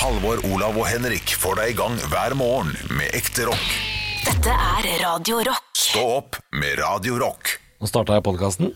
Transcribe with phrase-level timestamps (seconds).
[0.00, 3.66] Halvor, Olav og Henrik får deg i gang hver morgen med ekte rock.
[4.24, 5.66] Dette er Radio Rock.
[5.76, 7.56] Stå opp med Radio Rock.
[7.80, 8.70] Nå starta jeg podkasten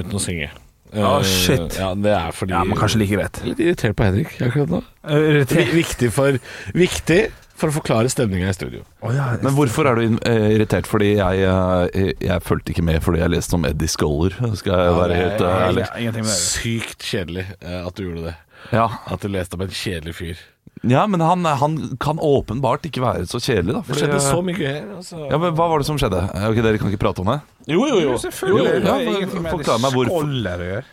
[0.00, 0.50] uten å synge.
[0.50, 0.56] Å,
[0.90, 1.76] Eh, shit.
[1.78, 3.36] Ja, det er fordi Ja, men kanskje like greit.
[3.46, 4.80] Litt irritert på Henrik akkurat nå.
[5.06, 6.32] Vi- Viktig for,
[6.74, 8.82] viktig for å forklare stemninga i studio.
[9.02, 10.86] Men hvorfor er du in- eh, irritert?
[10.90, 14.94] Fordi jeg, eh, jeg fulgte ikke med fordi jeg leste om Eddie Scholler, skal jeg
[14.98, 15.86] være helt eh, ærlig.
[15.96, 16.42] Ingenting med det.
[16.58, 18.34] Sykt kjedelig eh, at du gjorde det.
[18.72, 18.88] Ja.
[19.10, 20.36] At du leste om en kjedelig fyr.
[20.82, 23.80] ja, men han, han kan åpenbart ikke være så kjedelig, da.
[23.80, 24.84] Det fordi- skjedde så mye her.
[24.96, 25.18] Altså.
[25.30, 26.22] Ja, men Hva var det som skjedde?
[26.34, 27.40] Eh, Ok, Dere kan ikke prate om det?
[27.68, 28.14] Jo, jo, jo.
[28.16, 28.56] Selvfølgelig.
[28.56, 30.84] Jo, jo, det ja, men ingenting med forklar meg hvorfor- å gjøre.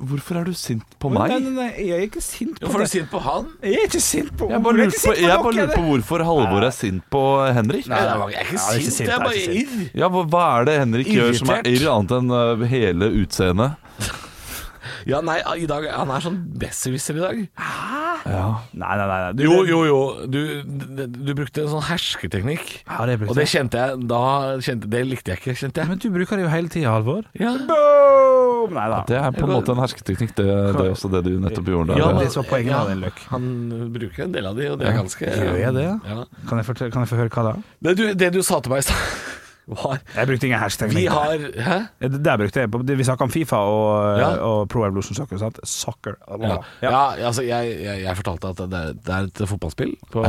[0.00, 1.42] Hvorfor er du sint på Nei, meg?
[1.42, 2.92] nei, nei, jeg er ikke sint på Hvorfor er det.
[2.92, 3.48] du sint på han?
[3.62, 5.82] Jeg er ikke sint på Jeg bare Jeg er lurer på, jeg bare lurer på
[5.90, 7.22] hvorfor Halvor er sint på
[7.58, 7.86] Henrik.
[7.90, 9.34] Nei, jeg er ikke Ja, det er ikke sint, sint, jeg er det er bare
[9.34, 9.90] ikke irr.
[10.00, 11.82] Ja, hva, hva er det Henrik gjør som er Irritert.
[11.82, 12.30] irr, annet enn
[12.62, 13.72] eh, hele utseendet?
[15.08, 17.38] Ja, nei, i dag, han er sånn besserwisser i dag.
[17.56, 18.06] Hæ?
[18.30, 18.46] Ja.
[18.76, 19.18] Nei, nei, nei.
[19.38, 20.00] Du, Jo, jo, jo.
[20.28, 22.66] Du, du, du brukte en sånn hersketeknikk.
[22.84, 24.20] Ja, det brukte Og det kjente jeg da
[24.60, 25.88] kjente, Det likte jeg ikke, kjente jeg.
[25.92, 27.24] Men du bruker det jo hele tida, Halvor.
[27.40, 27.54] Ja.
[27.70, 28.74] Boom!
[28.76, 29.00] Nei da.
[29.08, 31.94] Det er på en måte en hersketeknikk, det, det er også det du nettopp gjorde
[31.94, 32.02] der.
[32.02, 33.22] Ja, det var poenget av den løk.
[33.32, 33.48] Han
[33.94, 35.00] bruker en del av de, og det er Ja.
[35.00, 35.86] ganske Gjør jeg det?
[36.12, 36.18] Ja.
[36.50, 37.52] Kan jeg, fortelle, kan jeg få høre hva da?
[37.88, 39.00] Det, du, det du sa til meg i stad,
[39.70, 40.92] var Jeg brukte ingen hashtag.
[40.94, 41.78] Vi har Hæ?
[42.18, 44.28] Der brukte jeg på- Vi snakka om Fifa og, Ja.
[44.44, 45.38] og Pro Evolution Soccer.
[45.38, 45.60] Sant?
[45.64, 46.16] Soccer.
[46.42, 50.24] Ja, ja altså jeg, jeg, jeg fortalte at det, det er et fotballspill på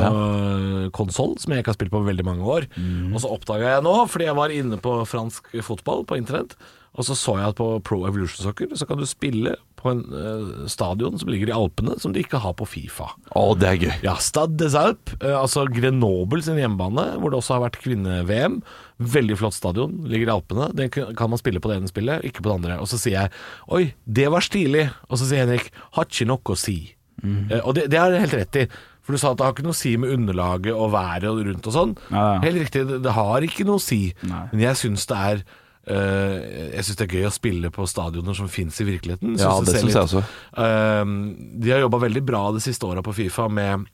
[0.95, 2.67] konsoll som jeg ikke har spilt på veldig mange år.
[2.78, 3.14] Mm.
[3.16, 6.56] Og så oppdaga jeg nå, fordi jeg var inne på fransk fotball på internett,
[6.97, 10.04] og så så jeg at på Pro Evolution Soccer så kan du spille på en
[10.14, 13.10] uh, stadion som ligger i Alpene, som de ikke har på Fifa.
[13.34, 13.92] Å, det er gøy.
[14.06, 18.62] Ja, Stade des Alpes, uh, altså Grenoble sin hjemmebane, hvor det også har vært kvinne-VM.
[19.02, 20.70] Veldig flott stadion, ligger i Alpene.
[20.78, 22.80] Den kan man spille på det ene spillet, ikke på det andre.
[22.84, 23.36] Og så sier jeg
[23.74, 24.88] oi, det var stilig.
[25.09, 26.80] Og så sier Henrik har ikke noe å si.
[27.22, 28.68] Eh, og det, det har jeg helt rett i.
[29.02, 31.42] For du sa at det har ikke noe å si med underlaget og været og
[31.48, 31.96] rundt og sånn.
[32.12, 32.38] Ja, ja.
[32.46, 34.03] Helt riktig, det, det har ikke noe å si.
[34.30, 34.44] Nei.
[34.53, 35.44] Men jeg syns det er
[35.91, 39.34] jeg synes det er gøy å spille på stadioner som fins i virkeligheten.
[39.40, 40.24] Ja, det, det syns jeg også.
[40.56, 41.16] Um,
[41.62, 43.88] de har jobba veldig bra de siste åra på Fifa med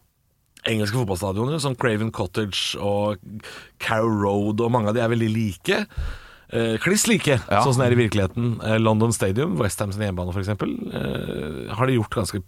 [0.67, 3.21] engelske fotballstadioner som Craven Cottage og
[3.83, 5.81] Carrow Road, og mange av de er veldig like.
[6.47, 7.61] Uh, kliss like, Ja.
[7.63, 8.57] sånn som det er i virkeligheten.
[8.63, 12.43] Uh, London Stadium, Westham sin hjemmebane f.eks., uh, har de gjort ganske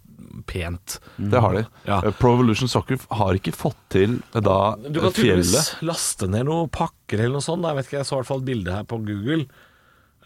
[0.50, 1.00] pent.
[1.17, 1.63] Det har de.
[1.88, 2.01] Ja.
[2.06, 5.22] Eh, Pro Evolution Soccer har ikke fått til da fjellet Du kan eh, fjellet.
[5.22, 7.66] tydeligvis laste ned noen pakker eller noe sånt.
[7.67, 9.44] Jeg vet ikke, jeg så i hvert fall et bilde her på Google.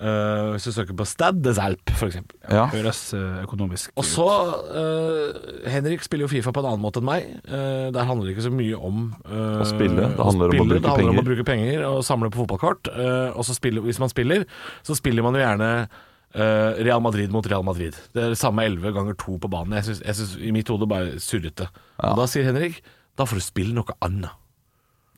[0.03, 2.15] Uh, hvis du søker på Stad des Alpes, f.eks.
[2.49, 2.63] Ja.
[2.73, 7.07] Høres uh, økonomisk Og så uh, Henrik spiller jo Fifa på en annen måte enn
[7.07, 7.27] meg.
[7.45, 10.07] Uh, der handler det ikke så mye om eh, Å spille.
[10.17, 12.89] Det handler om å bruke det handler om å bruke penger og samle på fotballkort.
[12.89, 14.47] Eh, og så spiller, hvis man spiller,
[14.83, 16.01] så spiller man jo gjerne eh,
[16.33, 17.93] Real Madrid mot Real Madrid.
[18.13, 19.73] Det er det samme 11 ganger 2 på banen.
[19.77, 21.67] Jeg synes, jeg synes I mitt hode bare surrete.
[22.01, 22.81] Og da sier Henrik
[23.17, 24.31] da får du spille noe annet.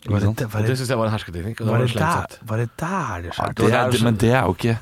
[0.05, 1.61] Var det, var det det, syns jeg var en hersketeknikk.
[1.63, 4.53] Var var det, der, var det der det Ja, det er, men det er jo
[4.57, 4.75] ikke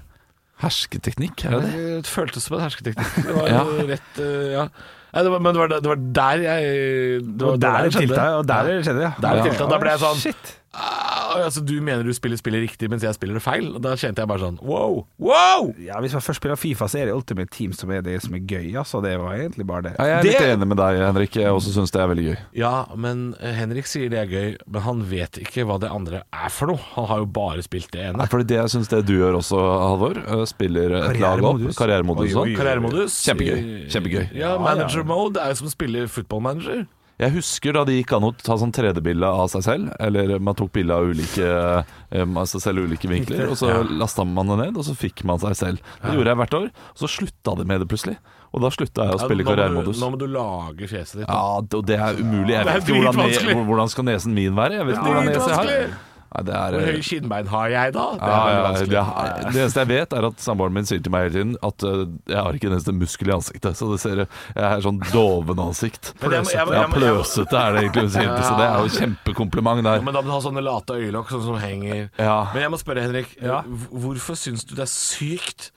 [0.64, 1.84] hersketeknikk, er det det?
[2.08, 3.14] Det føltes som en hersketeknikk.
[3.28, 3.62] Det var Ja.
[3.94, 4.66] rett eh, Ja.
[5.14, 8.24] Nei, det var, men det var, det var der jeg Det var der det tilta,
[8.40, 8.82] og der Ja.
[8.82, 9.12] skjedde ja.
[9.22, 9.58] Der er.
[9.70, 10.54] Da ble jeg sånn Shit.
[10.74, 13.70] Ah, altså, Du mener du spiller spillet riktig, mens jeg spiller det feil?
[13.76, 15.04] Og Da kjente jeg bare sånn wow!
[15.22, 15.74] Wow!
[15.82, 18.34] Ja, Hvis man først spiller Fifa, så er det Ultimate Team som er det som
[18.38, 18.74] er gøy.
[18.80, 19.94] Altså, det var egentlig bare det.
[20.00, 21.36] Ja, jeg er Det- litt enig med deg, Henrik.
[21.36, 22.38] Jeg også syns det er veldig gøy.
[22.64, 26.24] Ja, men eh, Henrik sier det er gøy, men han vet ikke hva det andre
[26.34, 26.80] er for noe.
[26.96, 28.18] Han har jo bare spilt det ene.
[28.18, 31.60] Nei, fordi det jeg syns det du gjør også, Halvor, eh, spiller et lag opp.
[31.60, 31.78] Karrieremodus.
[31.78, 32.36] Karrieremodus.
[32.36, 32.58] Oi, oi, oi.
[32.58, 33.20] Karrieremodus.
[33.28, 33.90] Kjempegøy.
[33.90, 34.28] Kjempegøy.
[34.38, 36.86] Ja, manager mode er jo som å spille football manager.
[37.22, 39.92] Jeg husker da det gikk an å ta sånn 3D-bilde av seg selv.
[40.02, 43.84] Eller man tok bilde av ulike eh, av seg selv ulike vinkler, og så Ja.
[43.84, 45.78] lasta man det ned, og så fikk man seg selv.
[46.02, 48.18] Det gjorde jeg hvert år, og så slutta det med det plutselig.
[48.54, 50.00] Og da slutta jeg å spille Ja, karrieremodus.
[50.02, 51.28] Nå må du lage fjeset ditt.
[51.28, 51.34] da.
[51.34, 52.54] Ja, og det er umulig.
[52.54, 54.74] Jeg Det vet ikke hvordan, hvordan skal nesen min være.
[54.82, 56.13] Jeg vet ikke hvordan nesen jeg har.
[56.34, 58.06] Det er Hvor høy høye kinnbein har jeg da?
[58.18, 61.14] Det er ja, ja, det, det eneste jeg vet, er at samboeren min sier til
[61.14, 62.02] meg hele tiden at eh,
[62.34, 63.78] jeg har ikke en eneste muskel i ansiktet.
[63.78, 66.14] Så det ser, jeg er sånn doven ansikt.
[66.24, 68.34] Må- Ja, pløsete er det egentlig hun sier.
[68.42, 70.02] Så det er jo kjempekompliment Ja, der.
[70.06, 72.10] Men da må du ha sånne late øyelokk sånn som henger.
[72.18, 72.40] Ja.
[72.54, 73.36] Men jeg må spørre, Henrik.
[73.42, 73.62] Ja.
[73.92, 75.72] Hvorfor syns du det er sykt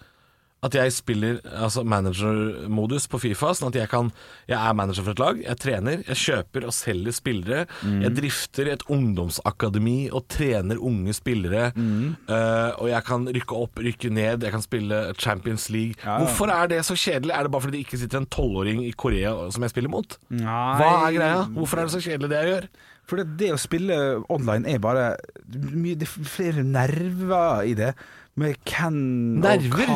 [0.66, 4.10] at jeg spiller altså managermodus på Fifa, sånn at jeg kan
[4.48, 7.64] Jeg er manager for et lag, jeg trener, jeg kjøper og selger spillere.
[7.82, 11.72] Jeg drifter et ungdomsakademi og trener unge spillere.
[11.76, 15.94] eh, og jeg kan rykke opp, rykke ned, jeg kan spille Champions League.
[16.04, 16.18] Ja.
[16.22, 17.34] Hvorfor er det så kjedelig?
[17.34, 20.18] Er det bare fordi det ikke sitter en tolvåring i Korea som jeg spiller mot?
[20.30, 20.44] Nei.
[20.80, 21.40] Hva er greia?
[21.56, 22.68] Hvorfor er det så kjedelig det jeg gjør?
[23.06, 23.96] For det, det å spille
[24.34, 25.04] online er bare
[25.46, 27.92] Det er flere nerver i det.
[28.36, 28.96] Med hvem
[29.40, 29.88] Nerver?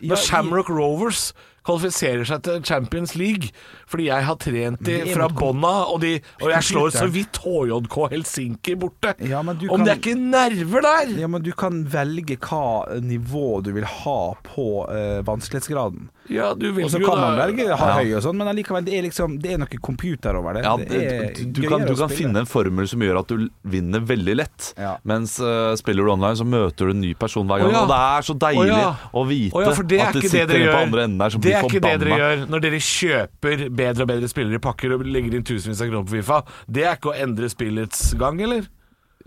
[0.00, 3.50] Når Shamrock Rovers kvalifiserer seg til Champions League
[3.86, 7.96] fordi jeg har trent de fra bånna, og, de- og jeg slår så vidt HJK
[8.10, 9.12] Helsinki borte.
[9.28, 11.12] Ja, men du Om kan- det er ikke nerver der!
[11.20, 14.18] Ja, men du kan velge hva nivå du vil ha
[14.48, 16.08] på uh, vanskelighetsgraden.
[16.30, 17.94] Ja, du Og så jo kan man velge ha Ja.
[17.98, 20.62] høy og sånn, men allikevel, det er liksom Det er noe computer over det.
[20.64, 23.32] Ja, det det, er du, du, kan, du kan finne en formel som gjør at
[23.32, 24.72] du vinner veldig lett.
[24.78, 24.94] Ja.
[25.08, 27.72] Mens uh, spiller du online, så møter du en ny person hver gang.
[27.72, 27.82] Oh, ja.
[27.82, 28.92] Og det er så deilig Å ja.
[29.12, 31.42] å vite oh, ja, det at det sitter det en på andre enden der som
[31.42, 34.96] Det er ikke det dere gjør når dere kjøper bedre og bedre spillere i pakker
[34.96, 36.42] og legger inn tusenvis av kroner på Fifa.
[36.70, 38.68] Det er ikke å endre spillets gang, eller?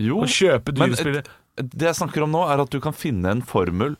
[0.01, 1.24] Jo, Å kjøpe dyre spillere.
[1.56, 3.95] det jeg snakker om nå, er at du kan finne en formel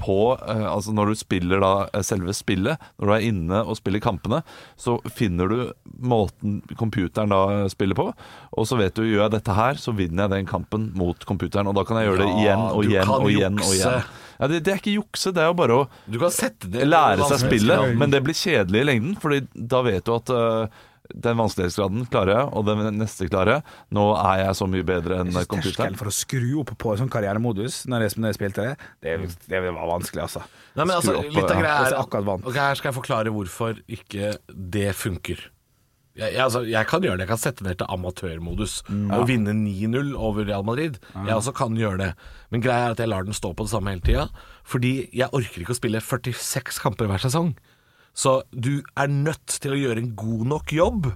[0.00, 3.78] på eh, Altså når du spiller da eh, selve spillet, når du er inne og
[3.78, 4.42] spiller kampene,
[4.80, 5.58] så finner du
[6.00, 8.08] måten computeren da spiller på,
[8.54, 11.70] og så vet du gjør jeg dette her, så vinner jeg den kampen mot computeren.
[11.70, 14.08] Og da kan jeg gjøre det igjen og igjen og igjen og igjen.
[14.34, 18.10] Ja, det, det er ikke jukse, det er jo bare å lære seg spillet, men
[18.14, 20.82] det blir kjedelig i lengden, Fordi da vet du at øh,
[21.12, 23.64] den vanskelighetsgraden klarer jeg, og den neste klarer jeg.
[23.92, 25.66] Nå er jeg så mye bedre enn computeren.
[25.68, 29.16] Terskelen for å skru opp på sånn karrieremodus når jeg, når jeg spilte det, det,
[29.52, 30.44] det var vanskelig, altså.
[30.74, 32.46] Nei, men altså, opp, litt av greia er akkurat vant.
[32.48, 35.50] Ok, Her skal jeg forklare hvorfor ikke det funker.
[36.14, 37.24] Jeg, jeg, altså, jeg kan gjøre det.
[37.26, 39.08] Jeg kan sette ned til amatørmodus Mm.
[39.16, 41.00] og vinne 9-0 over Real Madrid.
[41.12, 42.10] Jeg også kan gjøre det.
[42.54, 44.28] Men greia er at jeg lar den stå på det samme hele tida.
[44.64, 47.50] Fordi jeg orker ikke å spille 46 kamper hver sesong.
[48.14, 51.12] Så du er nødt til å gjøre en god nok jobb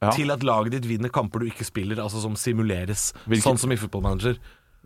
[0.00, 0.10] Ja.
[0.14, 3.12] til at laget ditt vinner kamper du ikke spiller, altså som simuleres.
[3.26, 4.36] Hvilken- Sånn som i Football Manager.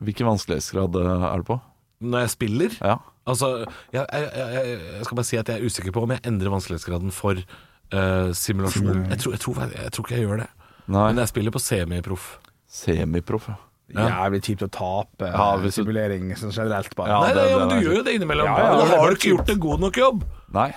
[0.03, 1.61] Hvilken vanskelighetsgrad øh, er det på?
[2.03, 2.97] Når jeg spiller Ja.
[3.27, 6.21] Altså, jeg, jeg, jeg, jeg skal bare si at jeg er usikker på om jeg
[6.27, 9.05] endrer vanskelighetsgraden for uh, simulasjon.
[9.13, 10.49] Jeg tror, jeg, tror, jeg, tror ikke jeg gjør det.
[10.89, 11.05] Nei.
[11.13, 12.39] Men jeg spiller på semiproff.
[12.67, 14.09] Semiproff, ja.
[14.09, 17.09] Jævlig kjipt å tape Ja, eh, hvis du- simulering sånn generelt, bare.
[17.13, 17.85] Ja, nei, det- ja, det men du det.
[17.87, 18.47] gjør jo det innimellom.
[18.47, 20.25] Ja, ja, da har du ikke gjort en god nok jobb.
[20.53, 20.73] Nei.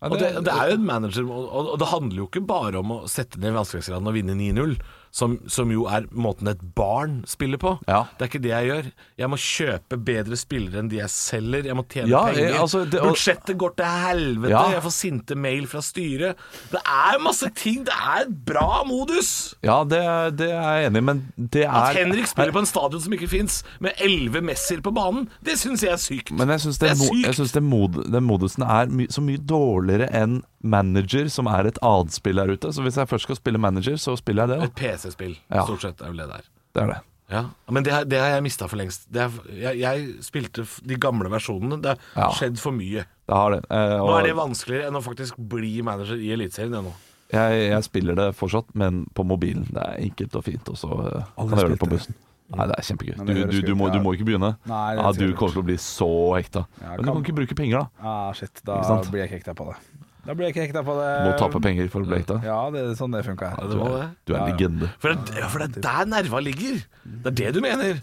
[0.00, 2.78] Ja, Og det, det er jo en manager, og- og det handler jo ikke bare
[2.80, 4.78] om å sette ned vanskelighetsgraden og vinne 9-0,
[5.10, 7.72] som, som jo er måten et barn spiller på.
[7.88, 8.04] Ja.
[8.18, 8.90] Det er ikke det jeg gjør.
[9.18, 11.66] Jeg må kjøpe bedre spillere enn de jeg selger.
[11.66, 12.44] Jeg må tjene Ja, penger.
[12.48, 14.50] jeg- altså, det- og- Budsjettet går til helvete.
[14.50, 14.70] Ja.
[14.70, 16.36] Jeg får sinte mail fra styret.
[16.70, 17.84] Det er masse ting.
[17.84, 19.54] Det er et bra modus.
[19.62, 22.66] Ja, det, det er jeg enig i, men det er At Henrik spiller på en
[22.66, 26.30] stadion som ikke fins, med elleve Messier på banen, det syns jeg er sykt.
[26.32, 31.78] Men jeg syns den modusen er my, så mye dårligere enn manager, som er et
[31.82, 32.72] annet spill der ute.
[32.72, 34.64] Så hvis jeg først skal spille manager, så spiller jeg det.
[34.68, 35.64] Et PC-spill, Ja.
[35.64, 36.42] stort sett, er vel det der.
[36.74, 36.98] Det er det.
[37.30, 39.06] Ja, Men det, har- det har jeg mista for lengst.
[39.10, 41.80] Det er, jeg, jeg spilte de gamle versjonene.
[41.80, 42.30] Det har Ja.
[42.34, 43.04] skjedd for mye.
[43.28, 43.64] Det har det.
[43.70, 46.72] Eh, Nå er det vanskeligere enn å faktisk bli manager i Eliteserien.
[46.72, 46.92] jeg nå.
[47.32, 49.64] jeg, jeg spiller det fortsatt, men på mobilen.
[49.70, 52.14] Det er enkelt og fint, og så eh, kan jeg gjøre det på bussen.
[52.50, 53.14] Nei, det er kjempegøy.
[53.24, 54.56] Du, du, du, må, du må ikke begynne.
[54.66, 56.66] Nei, ja, du kommer til å bli så hekta.
[56.82, 57.88] Ja, Men du kan- kan ikke bruke penger, da.
[58.02, 59.76] Ah, shit, da blir jeg ikke hekta på det.
[60.26, 61.08] Da blir jeg ikke hekta på det.
[61.24, 62.36] Må tape penger for å bli hekta.
[62.44, 63.54] Ja, det er sånn det funker.
[63.56, 64.08] Ja, det.
[64.28, 64.50] Du er en Ja, ja.
[64.52, 64.90] legende.
[65.00, 66.82] For det, ja, for det er der nerva ligger.
[67.04, 68.02] Det er det du mener.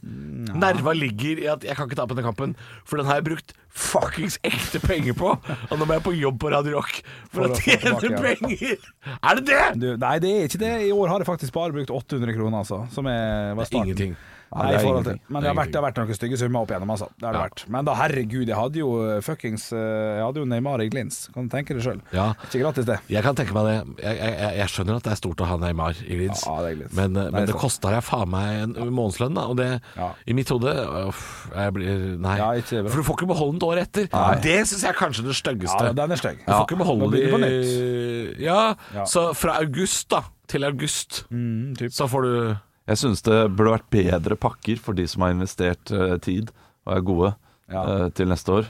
[0.57, 2.55] Nerva ligger i at jeg kan ikke tape denne kampen,
[2.87, 5.35] for den har jeg brukt fuckings ekte penger på.
[5.69, 6.95] Og nå må jeg på jobb på Radio Rock
[7.29, 8.39] for, For å å tjene tilbake, ja.
[8.41, 8.87] penger.
[9.21, 9.61] Er det det?
[9.83, 10.73] Du, nei, det er ikke det.
[10.87, 12.81] I år har jeg faktisk bare brukt 800 kroner, altså.
[12.95, 13.91] Som er, var starten.
[13.91, 14.17] Ingenting.
[14.47, 16.37] Nei, Nei, det i forhold til, men det har, vært, det har vært noen stygge
[16.39, 17.07] summer opp igjennom, altså.
[17.19, 17.63] Det har det vært.
[17.75, 19.79] Men da, herregud, jeg hadde jo uh, fuckings uh,
[20.17, 21.17] Jeg hadde jo Neymar i glins.
[21.35, 21.99] Kan du tenke deg sjøl.
[22.15, 22.29] Ja.
[22.47, 22.97] Ikke gratis, det.
[23.11, 23.75] Jeg kan tenke meg det.
[24.05, 26.71] Jeg, jeg, jeg skjønner at det er stort å ha Neymar i glins, Ja, det
[26.77, 26.95] glins.
[26.95, 29.43] men, eh, Det men det kosta jeg faen meg en månedslønn, da.
[29.51, 29.67] Og det,
[29.97, 30.11] Ja.
[30.25, 32.37] i mitt hode jeg blir, Nei.
[32.71, 34.07] For du får ikke beholde den år etter.
[34.43, 35.89] Det syns jeg er kanskje det styggeste.
[35.91, 36.39] Ja, den er stygg.
[36.45, 38.39] Du får ikke beholde Nå de begynner vi på nytt.
[38.47, 38.61] Ja,
[38.95, 39.03] Ja.
[39.05, 42.57] så fra august da til august Mm, så får du
[42.87, 46.53] Jeg syns det burde vært bedre pakker for de som har investert eh, tid
[46.87, 47.33] og er gode
[47.67, 47.81] Ja.
[47.83, 48.69] eh, til neste år.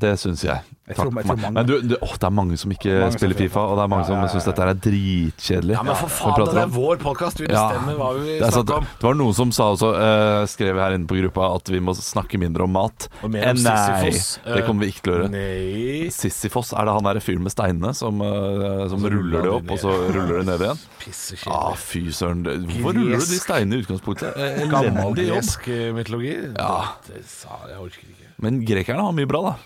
[0.00, 0.62] Det syns jeg.
[0.90, 3.12] Jeg tror- jeg tror mange- Men du, du, å, det er mange som ikke Mange
[3.14, 5.74] spiller som Fifa, og det er mange Ja, ja, ja, som syns dette er dritkjedelig.
[5.76, 7.38] Ja, men for faen, det er vår podkast.
[7.38, 8.84] Vi Ja, bestemmer hva vi det, er snakker om.
[8.98, 11.94] det var noen som sa også, uh, skrev her inne på gruppa, at vi må
[11.94, 13.06] snakke mindre om mat.
[13.22, 14.38] Og mer Eh, om Nei, Sisyfos.
[14.56, 16.10] det kommer vi ikke til å gjøre.
[16.10, 19.70] Sissifoss, Sisyfos, er det han derre fyren med steinene som, uh, som ruller det opp,
[19.70, 20.78] og så ruller det ned igjen?
[21.00, 21.76] Ah, Pissekjedelig.
[21.78, 22.42] fy søren.
[22.66, 24.34] Hvorfor ruller du de steinene i utgangspunktet?
[24.70, 26.34] Gammel gresk eh, mytologi?
[26.58, 26.96] Ja.
[27.06, 28.19] Det sa jeg orker ikke.
[28.44, 29.56] Men grekerne har mye bra, da.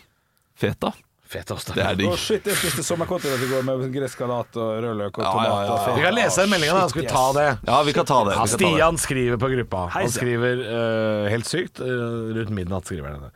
[0.58, 0.92] Feta.
[1.34, 1.72] Fetost.
[1.74, 2.12] Det er digg.
[2.12, 5.48] Å, shit, jeg spiste sommerkotelett i går med gresk salat og rødløk og Ja, tomat.
[5.48, 5.96] ja, ja, ja.
[5.96, 6.88] Vi kan lese den meldinga, da.
[6.92, 7.46] Skal vi ta det?
[7.70, 8.36] Ja, vi kan ta det.
[8.36, 8.74] Ja, kan ta det.
[8.76, 9.82] Stian skriver på gruppa.
[9.96, 11.80] Han skriver uh, helt sykt.
[11.80, 13.32] Uh, rundt midnatt skriver han det.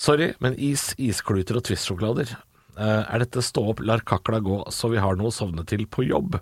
[0.00, 2.36] Sorry, men is, iskluter og Twist-sjokolader.
[2.76, 5.86] Uh, er dette stå opp, lar kakla gå, så vi har noe å sovne til
[5.88, 6.38] på jobb?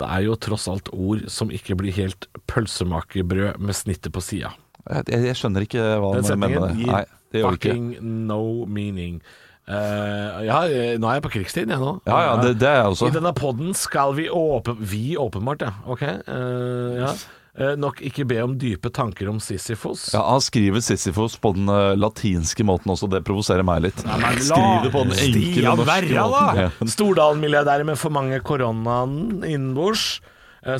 [0.00, 4.54] Det er jo tross alt ord som ikke blir helt pølsemakerbrød med snittet på sida.
[4.86, 6.84] Jeg, jeg, skjønner ikke hva Den han mener med det.
[6.84, 7.76] gir Nei, det gjør det ikke.
[7.76, 9.22] fucking no meaning.
[9.70, 11.92] Uh, ja, eh, nå er jeg på krigstid, jeg nå.
[12.08, 13.10] Ja, ja, det, det er jeg også.
[13.10, 14.80] I denne podden skal vi åpen...
[14.80, 15.74] Vi åpenbart, ja.
[15.86, 16.02] Ok.
[16.26, 17.12] Uh, ja.
[17.60, 20.08] Uh, nok ikke be om dype tanker om Sisyfos.
[20.14, 21.70] Ja, Han skriver Sisyfos på den
[22.00, 24.02] latinske måten også, det provoserer meg litt.
[24.08, 26.58] men Skriv det på den enkle norske Verra, måten.
[26.58, 26.66] da!
[26.66, 26.92] Ja.
[26.96, 30.18] Stordalen-milliardærer med for mange koronaen innenbords,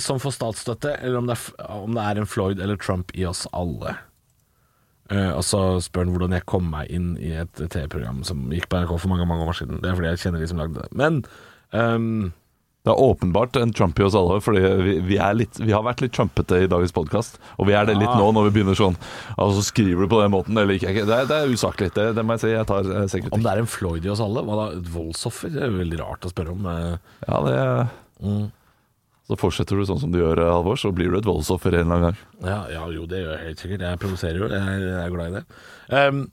[0.03, 3.25] som får statsstøtte, eller om det, er, om det er en Floyd eller Trump i
[3.29, 3.95] oss alle.
[5.11, 8.69] Eh, og så spør han hvordan jeg kom meg inn i et TV-program som gikk
[8.71, 9.81] på NRK for mange mange år siden.
[9.83, 10.91] Det er fordi jeg kjenner de som lagde det.
[10.95, 11.25] Men
[11.73, 12.33] um
[12.83, 16.01] Det er åpenbart en Trump i oss alle, fordi vi, vi, litt, vi har vært
[16.01, 17.35] litt trumpete i dagens podkast.
[17.61, 18.97] Og vi er det litt nå, når vi begynner sånn
[19.37, 20.95] Og så skriver du på den måten, det ikke.
[21.05, 21.91] Det, er- det er usaklig.
[21.93, 22.53] Det, det må jeg si.
[22.55, 24.79] Jeg tar eh, om det er en Floyd i oss alle, hva da?
[24.79, 25.53] Et voldsoffer?
[25.53, 26.71] Det er veldig rart å spørre om.
[26.73, 26.97] eh.
[27.29, 27.59] Ja, det
[28.21, 28.51] Mm.
[29.31, 31.85] Så fortsetter du sånn som du gjør, eh, Halvor, så blir du et voldsoffer en
[31.87, 32.23] eller annen gang.
[32.43, 33.85] Ja, ja, jo, det gjør jeg helt sikkert.
[33.87, 34.49] Jeg provoserer jo.
[34.51, 35.45] Jeg, jeg er glad i det.
[35.95, 36.25] Um,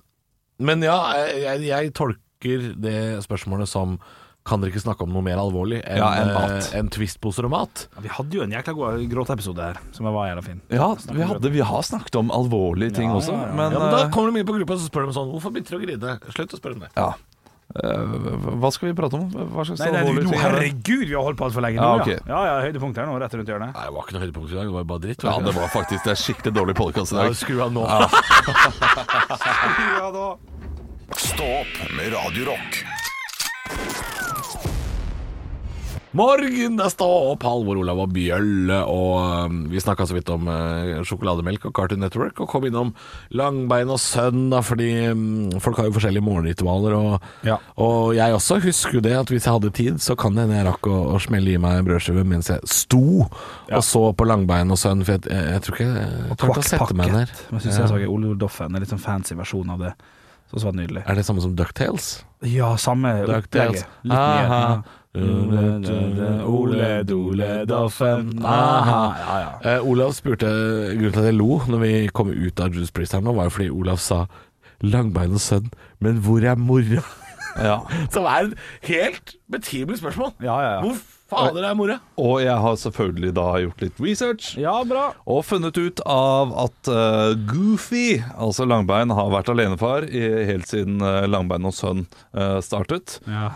[0.66, 0.96] men ja,
[1.30, 4.00] jeg, jeg tolker det spørsmålet som
[4.48, 6.70] kan dere ikke snakke om noe mer alvorlig enn Ja, en, eh, mat.
[6.80, 7.84] en Twist-poser og mat?
[8.02, 10.62] Vi hadde jo en jækla god gråteepisode her, som var jævla fin.
[10.72, 13.54] Ja, vi, hadde, vi har snakket om alvorlige ting Ja, også, ja, ja.
[13.60, 15.52] men Ja, men Da eh, kommer de inn på gruppa og spør dem sånn Hvorfor
[15.54, 16.16] begynte du å grine?
[16.32, 16.94] Slutt å spørre om det.
[16.96, 17.12] ja.
[17.78, 19.28] Eh, hva skal vi prate om?
[19.30, 20.40] Hva slags Nei, nei, du, det?
[20.42, 22.10] herregud, vi har holdt på altfor lenge Ja, nå.
[22.10, 23.76] Ja, ja, ja høydepunkt her nå, rett rundt hjørnet.
[23.76, 24.66] Nei, det var ikke noe høydepunkt i dag.
[24.66, 25.26] Det var bare dritt.
[25.28, 27.38] Ja, det var faktisk Det er skikkelig dårlig podkast i ja, dag.
[27.38, 27.86] Skru av nå.
[30.02, 30.28] Ja da.
[31.18, 32.97] Stå opp med Radio
[36.18, 40.48] Morgen, det står opp Halvor Olav og Bjølle, og um, vi snakka så vidt om
[40.50, 42.90] uh, sjokolademelk og Cartoon Network, og kom innom
[43.38, 45.22] Langbein og Sønn, da, fordi um,
[45.62, 47.60] folk har jo forskjellige morgenritualer, og, Ja.
[47.84, 50.58] og jeg også husker jo det, at hvis jeg hadde tid, så kan det hende
[50.58, 54.26] jeg rakk å, å smelle i meg en brødskive mens jeg sto og så på
[54.26, 57.36] Langbein og Sønn, for jeg, jeg, jeg tror ikke jeg klarte å sette meg ned.
[57.52, 59.94] Jeg syns jeg så Ole Doffen, en litt sånn fancy versjon av det.
[60.48, 61.02] Så så var det nydelig.
[61.12, 62.06] Er det samme som Ducktales?
[62.48, 63.82] Ja, samme Ducktales.
[63.84, 64.06] opplegget.
[64.08, 64.16] Litt.
[64.16, 64.97] Ja.
[65.16, 68.40] Ole Dole Doffen.
[68.44, 69.16] Aha.
[69.20, 69.76] Ja, ja.
[69.76, 73.14] Eh, Olav spurte Grunnen til at jeg lo når vi kom ut av Judas Priest
[73.14, 74.26] her nå, var jo fordi Olav sa
[74.84, 77.02] 'Langbein og sønn, men hvor er mora?'
[77.58, 77.80] Ja.
[78.14, 80.32] Som er et helt betimelig spørsmål.
[80.42, 80.82] Ja, ja, ja.
[80.82, 80.98] Hvor
[81.30, 81.98] fader er moro.
[82.22, 84.50] Og jeg har selvfølgelig da gjort litt research.
[84.60, 85.10] Ja, bra.
[85.30, 91.02] Og funnet ut av at uh, Goofy, altså Langbein, har vært alenefar i, helt siden
[91.04, 92.06] uh, Langbein og sønn
[92.38, 93.20] uh, startet.
[93.28, 93.52] Ja.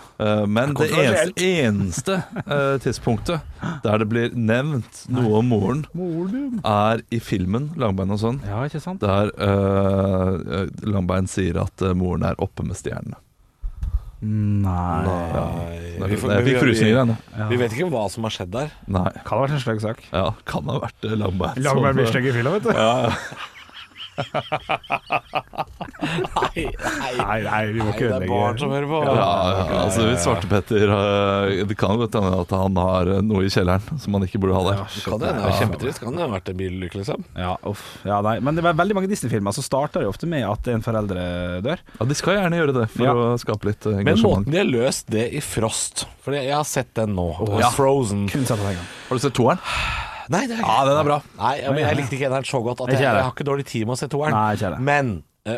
[0.48, 3.42] Men det det eneste, eneste tidspunktet
[3.86, 5.84] der det blir nevnt noe om moren,
[6.68, 8.42] er i filmen Langbein og sønn.
[8.46, 8.66] ja?
[9.02, 9.34] Der
[10.88, 13.20] Langbein sier at moren er oppe med stjernene.
[14.22, 15.04] Nei.
[15.06, 15.30] Nei.
[15.34, 16.06] Ja.
[16.06, 18.74] Vi, får, Vi vet ikke hva som har skjedd der.
[18.86, 19.08] Nei.
[19.26, 20.04] Kan ha vært en stygg sak.
[20.14, 21.58] Ja, kan ha vært eh, Langbein.
[21.66, 22.74] Langbein blir stygg i fylla, vet du.
[26.02, 27.12] Nei, nei.
[27.22, 29.00] Nei, nei, vi må ikke det er barn som hører på.
[29.06, 33.46] Ja, ja, altså hvis Svartepetter eh, Det kan godt hende at han har eh, noe
[33.48, 34.82] i kjelleren som han ikke burde ha der.
[34.96, 35.32] Det kan det.
[35.38, 36.02] Det er Kjempetrist.
[36.04, 37.26] Kan det ha vært en bilulykke, liksom?
[37.38, 37.84] Ja, uff.
[38.08, 38.36] Ja, nei.
[38.44, 41.26] Men det var veldig mange Disney-filmer så starter det ofte med at en foreldre
[41.66, 41.84] dør.
[42.00, 43.14] Ja, De skal gjerne gjøre det for Ja.
[43.14, 44.06] å skape litt engasjement.
[44.12, 47.30] Men måten de har løst det i Frost For jeg har sett den nå.
[47.62, 47.70] ja.
[47.76, 48.28] Frozen.
[48.32, 48.90] Kun sett den en gang.
[49.10, 49.62] Har du sett toeren?
[50.32, 51.18] Nei, det er Ja, den er bra.
[51.40, 53.66] Nei, ja, men jeg likte ikke eneren så godt at jeg, jeg har ikke dårlig
[53.68, 54.36] tid med å se toeren.
[54.36, 54.86] Nei, ikke jeg.
[54.88, 55.12] Men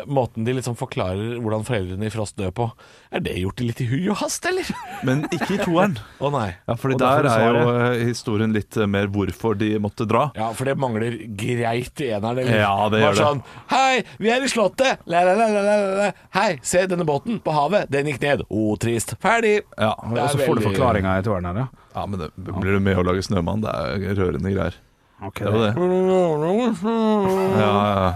[0.08, 2.66] måten de liksom forklarer hvordan foreldrene i Frost dør på,
[3.12, 4.70] er det gjort litt i hui og hast, eller?
[5.04, 5.98] Men ikke i toeren.
[6.24, 6.46] Å nei.
[6.64, 10.30] Ja, fordi Og der er jo eh, historien litt eh, mer hvorfor de måtte dra.
[10.38, 12.40] Ja, for det mangler greit i eneren.
[12.46, 12.62] eller?
[12.64, 13.60] Ja, det gjør sånn, det.
[13.74, 15.04] Hei, vi er i Slottet!
[15.10, 16.08] La, la, la, la, la, la.
[16.38, 17.92] Hei, se denne båten på havet.
[17.92, 18.46] Den gikk ned.
[18.48, 19.16] Å, trist.
[19.20, 19.58] Ferdig.
[19.76, 21.86] Ja, Og så får du forklaringa i toeren her, ja.
[21.98, 23.64] ja men det blir du med å lage Snømann.
[23.64, 24.80] Det er rørende greier.
[25.22, 25.74] Ok, Det er det.
[26.84, 28.12] Ja, ja.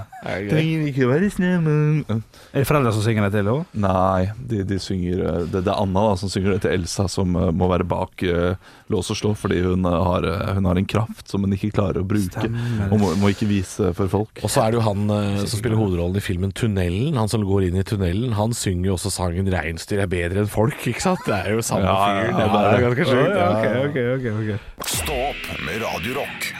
[0.50, 3.60] Trenger ikke være snømann Er det foreldre som synger det til òg?
[3.78, 7.06] Nei, de, de synger eh, det, det er Anna da, som synger det til Elsa,
[7.08, 8.58] som eh, må være bak eh,
[8.90, 11.70] lås og slå fordi hun, eh, har, eh, hun har en kraft som hun ikke
[11.78, 12.34] klarer å bruke.
[12.34, 12.90] Stemmer.
[12.90, 14.42] Og må, må ikke vise for folk.
[14.42, 17.14] Og så er det jo han eh, som spiller hovedrollen i filmen 'Tunnelen'.
[17.16, 18.34] Han som går inn i tunnelen.
[18.36, 21.22] Han synger jo også sangen 'Reinsdyr er bedre enn folk', ikke sant?
[21.30, 22.42] Det er jo samme Ja, ja, fyren.
[22.42, 23.36] ja, Det er det er ganske sjukt.
[23.38, 23.86] Ja, ok, Ja.
[23.86, 24.88] ok, ok, ok.
[24.98, 26.50] Stå opp med Radio Rock.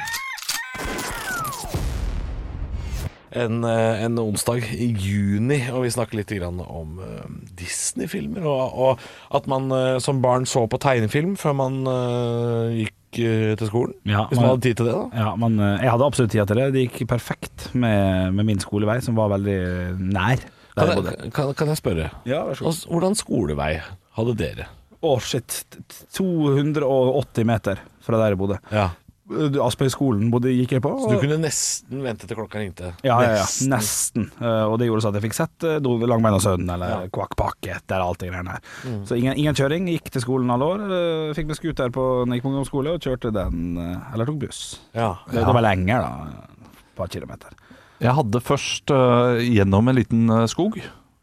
[3.44, 7.24] En, eh, en onsdag i juni, og vi snakker litt grann om eh,
[7.60, 8.46] Disney-filmer.
[8.48, 9.02] Og, og
[9.38, 11.80] at man eh, som barn så på tegnefilm før man
[12.76, 13.94] gikk til skolen.
[14.04, 15.22] Ja, Hvis man hadde tid til det, da.
[15.24, 16.66] Ja, man, jeg hadde absolutt tid til det.
[16.74, 19.60] Det gikk perfekt med, med min skolevei, som var veldig
[20.12, 20.42] nær.
[20.78, 22.10] Der Kan jeg kan, kan jeg spørre?
[22.28, 22.42] Ja.
[22.52, 23.78] Hvordan- skolevei
[24.18, 24.68] hadde dere?
[25.02, 25.62] Å, shit.
[26.18, 28.58] 280 meter fra der jeg bodde.
[28.74, 28.90] Ja.
[29.28, 30.90] Aspøy-skolen bodde, gikk jeg på.
[31.02, 32.92] Så du kunne nesten vente til klokka ringte?
[33.04, 33.46] Ja, ja, ja.
[33.68, 34.30] Nesten.
[34.40, 37.36] Uh, og det gjorde så at jeg fikk sett uh, Langbein og Sønnen eller Kvakk
[37.38, 38.64] Pakke der alt det greiene her.
[38.88, 39.02] Mm.
[39.08, 39.90] Så ingen, ingen kjøring.
[39.92, 40.84] Gikk til skolen alle år.
[40.88, 44.30] Uh, fikk med scooter på når jeg gikk på ungdomsskole, og kjørte den uh, Eller
[44.30, 44.62] tok buss.
[44.96, 45.10] Ja.
[45.28, 46.48] Det, det var lenger, da.
[46.72, 47.58] Et par kilometer.
[47.98, 48.92] Jeg hadde først
[49.42, 50.78] gjennom en liten skog.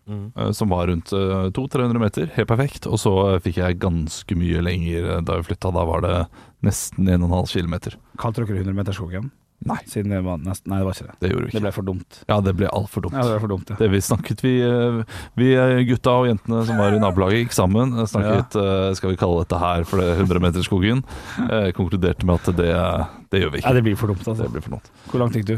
[0.08, 0.32] Mm.
[0.38, 2.88] øh, Som var rundt øh, 200-300 meter, helt perfekt.
[2.88, 5.72] Og så øh, fikk jeg ganske mye lenger da vi flytta.
[5.74, 6.20] Da var det
[6.66, 7.98] nesten 1,5 km.
[8.22, 9.32] Kalte dere 100-meterskogen?
[9.66, 11.14] Nei, Siden det var nesten Nei, det var ikke det.
[11.24, 11.58] det gjorde vi ikke.
[11.58, 12.18] Det ble for dumt.
[12.28, 13.16] Ja, det ble altfor dumt.
[13.16, 13.78] Ja, det ble for dumt, ja.
[13.80, 14.54] Det vi snakket vi,
[15.40, 15.48] vi
[15.90, 18.92] gutta og jentene som var i nabolaget gikk sammen Snakket, ja.
[19.00, 22.68] skal vi kalle dette her for det 100-meterskogen skogen Konkluderte med at det,
[23.32, 24.44] det gjør vi Ja, ikke det blir for dumt, altså.
[24.44, 25.58] Det blir for dumt Hvor langt gikk du?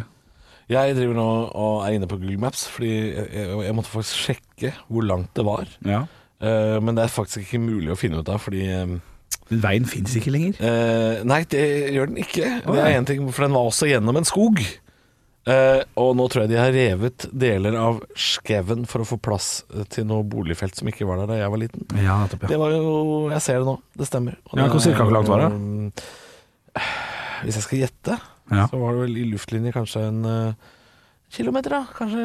[0.68, 4.24] Jeg driver nå og er inne på Google Maps, fordi jeg, jeg, jeg måtte faktisk
[4.26, 5.70] sjekke hvor langt det var.
[5.88, 6.02] Ja.
[6.44, 8.98] Eh, men det er faktisk ikke mulig å finne ut av, fordi eh,
[9.48, 10.58] Veien fins ikke lenger.
[10.60, 11.64] Eh, nei, det
[11.96, 12.50] gjør den ikke.
[12.68, 14.60] Det er en ting, for den var også gjennom en skog.
[15.48, 19.62] Eh, og nå tror jeg de har revet deler av skauen for å få plass
[19.94, 21.86] til noe boligfelt som ikke var der da jeg var liten.
[21.96, 22.52] Ja, nettopp, ja.
[22.52, 22.90] Det var jo
[23.32, 24.36] Jeg ser det nå, det stemmer.
[24.52, 26.04] Og Ja, hvor cirka hvor langt var det?
[27.48, 28.18] Hvis jeg skal gjette,
[28.52, 28.68] Ja.
[28.72, 30.54] så var det vel i luftlinje kanskje en uh,
[31.34, 31.82] kilometer, da.
[31.98, 32.24] Kanskje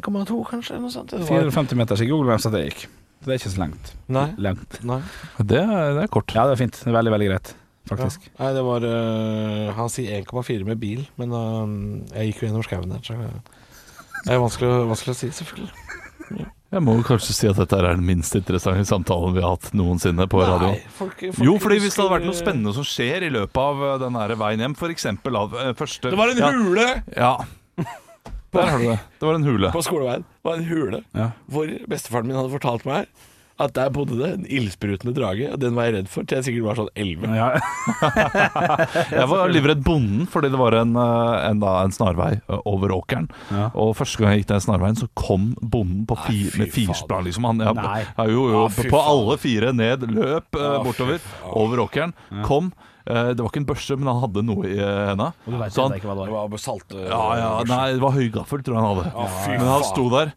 [0.00, 0.78] 1,2, kanskje.
[0.82, 1.12] Noe sånt.
[1.14, 2.86] Det 450 meter i Google Maps at det gikk.
[3.22, 3.92] Så det er ikke så langt.
[4.10, 4.80] nei, Langt.
[4.82, 4.96] nei.
[5.38, 6.74] Det, er- det er kort Ja, det er fint.
[6.80, 7.52] Det er veldig, veldig greit,
[7.86, 8.24] faktisk.
[8.32, 8.32] Ja.
[8.40, 12.66] Nei, det var uh, Han sier 1,4 med bil, men uh, jeg gikk jo gjennom
[12.66, 13.14] skauen der, så
[14.22, 15.70] det er vanskelig, vanskelig å si, selvfølgelig.
[16.72, 20.24] Jeg må kanskje si at dette er den minst interessante samtalen vi har hatt noensinne
[20.32, 20.70] på radio.
[21.44, 24.16] Jo, fordi hvis det hadde vært noe spennende som skjer i løpet av eh, den
[24.16, 25.06] her veien hjem, f.eks.
[25.12, 27.34] av eh, første Det var en ja, hule Ja.
[28.52, 28.98] Der har du det.
[29.20, 29.68] Det var en hule.
[29.72, 30.24] på skoleveien.
[30.28, 31.28] Det var en hule Ja.
[31.52, 33.08] hvor bestefaren min hadde fortalt meg
[33.62, 36.46] at der bodde det en ildsprutende drage, og den var jeg redd for til jeg
[36.48, 37.36] sikkert var sånn 11.
[37.36, 37.48] Ja.
[39.12, 42.92] Jeg var livredd bonden fordi det var en, eh, en, da, en snarvei eh, over
[42.96, 43.28] åkeren.
[43.52, 43.68] Ja.
[43.78, 47.26] Og første gang jeg gikk den snarveien, så kom bonden på fi, Nei, med firsplan.
[47.28, 47.46] Liksom.
[47.50, 52.14] Han, jeg, jeg, jo, jo, Ah, på alle fire ned, løp Ah, bortover, over åkeren.
[52.46, 52.72] Kom.
[53.02, 55.32] Det var ikke en børse, men han hadde noe i henda.
[55.74, 56.58] Så han- det Det var.
[56.62, 59.58] salt, Ja, ja, nei, det var høygaffel, tror jeg han hadde.
[59.58, 60.32] Men han sto der.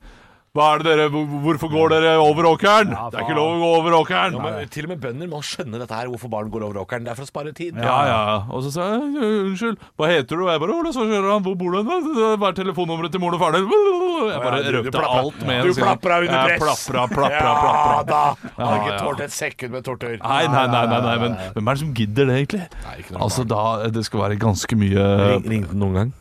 [0.56, 2.94] Hva er det dere, Hvorfor går dere over åkeren?
[2.96, 4.38] Ja, det er ikke lov å gå over åkeren.
[4.38, 7.04] Ja, men til og med bønder må skjønne dette her, hvorfor barn går over åkeren.
[7.04, 7.76] Det er for å spare tid.
[7.76, 8.38] Ja, ja, ja.
[8.56, 10.46] Og så sa jeg «Øh, unnskyld, hva heter du?
[10.46, 11.82] Og jeg bare kjører han, hvor bor du?
[11.84, 14.04] «Nei, er Hva er telefonnummeret til moren og faren din?
[14.16, 16.86] Jeg bare Ja, røpte alt med en Du plapra under Jeg press.
[16.88, 17.98] Plapra, plapra, Ja plapra.
[18.08, 18.22] da!
[18.56, 19.00] Hadde ikke ja.
[19.04, 20.16] tålt et sekund med tortur.
[20.24, 22.62] Nei, nei, nei, nei, nei, men hvem er det som gidder det, egentlig?
[22.86, 25.10] Nei, ikke noe Altså, da Det skal være ganske mye
[25.44, 26.16] Ringte den noen gang?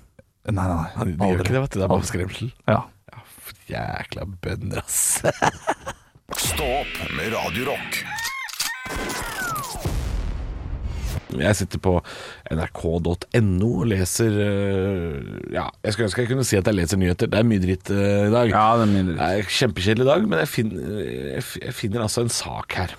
[0.51, 1.15] Nei, nei, nei.
[1.31, 1.53] Aldri.
[1.55, 1.79] det, vet du.
[1.79, 2.51] Det er bare skremsel.
[2.69, 2.83] Ja.
[3.71, 5.23] Jækla bønder, ass.
[6.37, 8.03] Stå opp med Radio Rock.
[11.35, 11.95] Jeg sitter på
[12.53, 15.17] nrk.no og leser øh,
[15.51, 17.31] Ja, jeg skulle ønske jeg kunne si at jeg leser nyheter.
[17.33, 18.53] Det er mye dritt øh, i dag.
[18.53, 19.17] Ja, det er mindre.
[19.17, 21.01] Det er kjempekjedelig dag, men jeg finner,
[21.65, 22.95] jeg finner altså en sak her.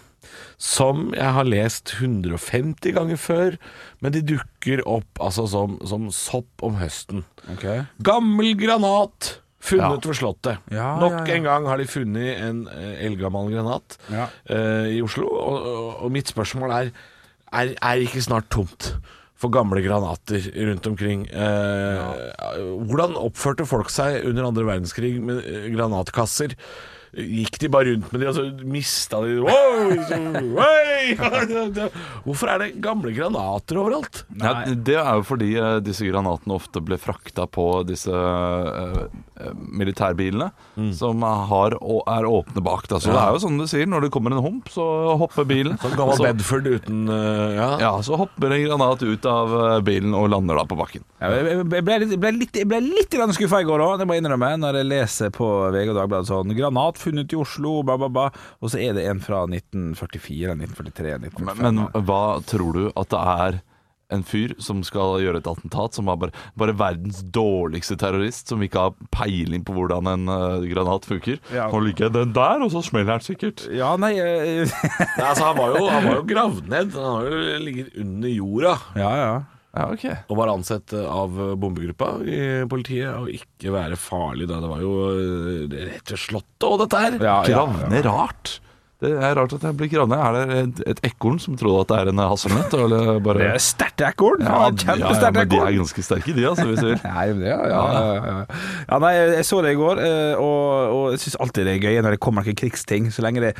[0.58, 3.56] Som jeg har lest 150 ganger før,
[4.02, 7.24] men de dukker opp altså som, som sopp om høsten.
[7.54, 7.84] Okay.
[8.04, 10.10] Gammel granat funnet Ja.
[10.12, 10.58] ved Slottet.
[10.72, 11.36] Ja, Nok ja, ja.
[11.36, 14.28] en gang har de funnet en eh, eldgammel granat Ja.
[14.50, 15.28] eh, i Oslo.
[15.28, 16.92] Og, og, mitt spørsmål er
[17.56, 18.94] Er er ikke snart tomt
[19.38, 21.28] for gamle granater rundt omkring?
[21.30, 22.02] Eh,
[22.90, 26.56] Hvordan oppførte folk seg under andre verdenskrig med eh, granatkasser?
[27.16, 30.18] Gikk de bare rundt med de, og så mista de wow, så,
[32.26, 34.24] Hvorfor er det gamle granater overalt?
[34.42, 39.00] Ja, det er jo fordi eh, disse granatene ofte ble frakta på disse eh,
[39.42, 40.50] eh, militærbilene,
[40.98, 42.88] som har, er åpne bak.
[42.92, 43.00] Da.
[43.04, 44.86] Så det er jo sånn du sier, når det kommer en hump, så
[45.20, 45.78] hopper bilen.
[45.86, 47.70] Sånn gammel Så- Bedford uten eh, ja.
[47.82, 51.04] Ja, så hopper en granat ut av eh, bilen og lander da på bakken.
[51.22, 53.98] Ja, Jeg ble litt, jeg ble litt, jeg ble litt grann skuffa i går òg,
[54.02, 57.38] det må jeg innrømme, når jeg leser på VG og Dagbladet sånn 'Granat funnet i
[57.40, 58.26] Oslo', ba, ba, ba.
[58.64, 61.62] Og så er det en fra 1944, eller 1943, 1945.
[61.62, 63.64] Men, men hva tror du at det er
[64.14, 68.62] en fyr som skal gjøre et attentat, som er bare, bare verdens dårligste terrorist, som
[68.64, 71.42] ikke har peiling på hvordan en uh, granat funker?
[71.54, 71.68] Ja.
[71.74, 73.66] Nå liker den der, og så smeller den sikkert.
[73.74, 76.96] Ja, nei uh, Nei, altså, han, var jo, han var jo gravd ned.
[76.96, 78.78] Han har jo ligget under jorda.
[79.00, 79.36] Ja, ja.
[79.76, 80.14] Ja, okay.
[80.32, 82.38] Og var ansett eh, av bombegruppa i
[82.72, 84.62] politiet å ikke være farlig da.
[84.64, 84.94] Det var jo
[85.68, 87.18] rett ved Slottet og dette her.
[87.20, 88.54] ja, ja, Gravd ned rart.
[89.06, 90.22] Det er rart at jeg blir gravd ned.
[90.26, 92.78] Er det et, et ekorn som trodde at det er en hasselnøtt?
[92.78, 94.46] Eller bare Det er sterkt ekorn!
[94.46, 95.52] Ja, ja, ja, ekorn!
[95.52, 96.68] de er ganske sterke, de, altså.
[96.72, 96.96] Hvis vi...
[97.06, 98.40] Nei, men det, ja, ja,
[98.90, 101.86] ja, nei, jeg så det i går, eh, og, og jeg syns alltid det er
[101.86, 103.12] gøy når det kommer noen krigsting.
[103.14, 103.54] Så lenge det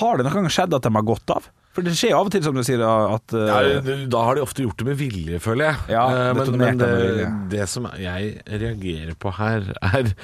[0.00, 1.46] Har det noen gang skjedd at de har gått av?
[1.76, 4.44] For det skjer av og til, som du sier, at uh, Ja, da har de
[4.46, 5.80] ofte gjort det med vilje, føler jeg.
[5.92, 10.14] Ja, det men, men det det som jeg reagerer på her, er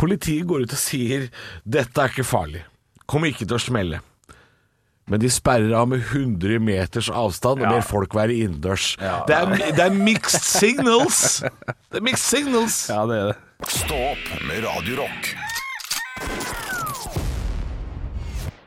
[0.00, 1.28] Politiet går ut og sier
[1.64, 2.64] 'dette er ikke farlig',
[3.10, 4.00] kommer ikke til å smelle.
[5.04, 7.72] Men de sperrer av med 100 meters avstand og Ja.
[7.76, 8.94] ber folk være innendørs.
[9.00, 9.18] Ja.
[9.28, 11.42] det, det er mixed signals!
[11.92, 12.78] Det er mixed signals!
[12.88, 13.36] Ja, det er det.
[13.68, 15.34] Stå opp med Radio Rock.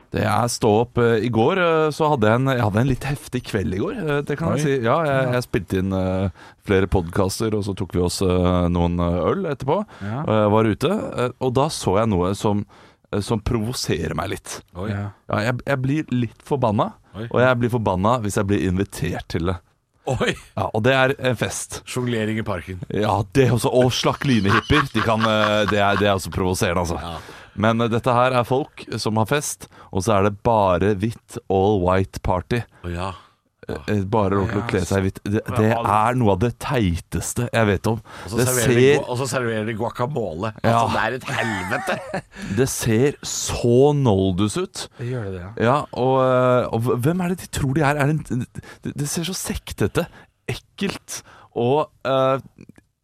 [0.08, 2.88] Det er stå opp eh, i går, eh, så hadde jeg en, jeg hadde en
[2.88, 3.98] litt heftig kveld i går.
[4.00, 4.56] eh, det kan Oi.
[4.56, 4.76] jeg si.
[4.86, 6.30] Ja, jeg, jeg spilte inn uh,
[6.64, 9.82] flere podkaster, og så tok vi oss uh, noen øl etterpå.
[10.00, 10.22] Ja.
[10.24, 10.92] Og jeg var ute,
[11.44, 12.64] og da så jeg noe som,
[13.24, 14.58] som provoserer meg litt.
[14.76, 14.90] Oi.
[14.90, 15.06] Ja.
[15.30, 17.26] Ja, jeg, jeg blir litt forbanna, Oi.
[17.30, 19.56] og jeg blir forbanna hvis jeg blir invitert til det.
[20.08, 20.32] Oi!
[20.56, 21.82] Ja, Og det er en fest.
[21.88, 22.80] Sjonglering i parken.
[22.88, 23.68] Ja, det også.
[23.76, 24.86] Og slakk-line-hipper.
[24.94, 27.18] De kan, eh, det, er, det er også provoserende, altså.
[27.58, 31.36] Men uh, dette her er folk som har fest, og så er det bare hvitt
[31.52, 32.62] all white party.
[32.86, 33.10] Oh, ja.
[33.68, 35.20] Eh, Bare lov til å kle seg hvitt.
[35.24, 37.98] Det, det er noe av det teiteste jeg vet om.
[38.24, 38.46] Og så
[39.28, 40.52] serverer, de, guacamole.
[40.62, 40.74] Ja.
[40.78, 42.22] Altså, det er et helvete!
[42.60, 44.86] det ser så noldus ut.
[44.98, 45.50] Det gjør det, ja.
[45.68, 48.00] Ja, og, eh, og hvem er det de tror de er?
[48.00, 50.08] er det, en- det, ser så sektete,
[50.48, 51.20] ekkelt
[51.58, 52.38] og eh,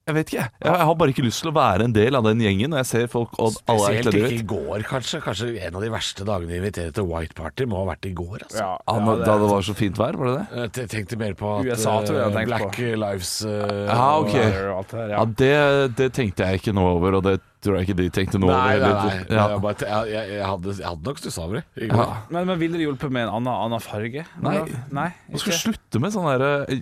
[0.05, 0.51] Jeg vet ikke, jeg.
[0.69, 2.89] Jeg har bare ikke lyst til å være en del av den gjengen når jeg
[2.91, 5.21] ser folk og alle er Spesielt ikke i går, kanskje.
[5.25, 8.13] Kanskje en av de verste dagene de inviterer til White Party må ha vært i
[8.19, 8.45] går.
[8.45, 8.59] Altså.
[8.61, 10.77] Ja, Ja, det- da det var så fint vær, var det det?
[10.77, 12.91] Jeg tenkte mer på at USA tror jeg jeg eh, Black på.
[13.01, 14.35] Lives eh, Ja, ok.
[14.35, 15.25] og alt det der, Ja, ja.
[15.25, 18.53] det, det tenkte jeg ikke noe over, og det tror jeg ikke de tenkte noe
[18.53, 18.95] Nei, over.
[18.95, 19.37] nei, nei.
[19.39, 19.47] Ja.
[19.55, 21.89] Jeg, bare, jeg, jeg, jeg, hadde, jeg hadde nok stussa over det.
[21.89, 22.07] Ja.
[22.31, 24.27] Men, men ville det hjulpet med en annen, annen farge?
[24.45, 24.55] Nei.
[24.95, 26.79] Nei Man skal slutte med sånn der,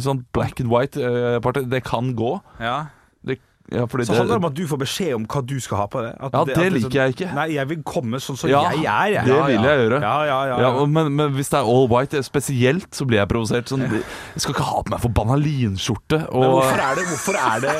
[0.00, 1.62] sånn black and white eh.
[1.70, 2.32] Det kan gå.
[2.62, 2.78] Ja.
[3.26, 3.36] Det,
[3.70, 5.84] ja, fordi Så handler det om at du får beskjed om hva du skal ha
[5.92, 6.12] på det.
[6.18, 7.28] At Ja, at det er liker sånn- jeg ikke.
[7.36, 9.12] Nei, jeg vil komme sånn som Ja, jeg er.
[9.14, 9.24] Jeg.
[9.28, 9.62] det Ja, vil ja.
[9.68, 10.00] jeg gjøre.
[10.02, 10.86] Ja, ja, ja, ja, ja.
[10.86, 13.70] men, men hvis det er all white eh, spesielt, så blir jeg provosert.
[13.70, 16.18] Sånn, jeg skal ikke ha på meg forbanna linskjorte.
[16.24, 17.76] Men Og, hvorfor er, hvorfor, er det,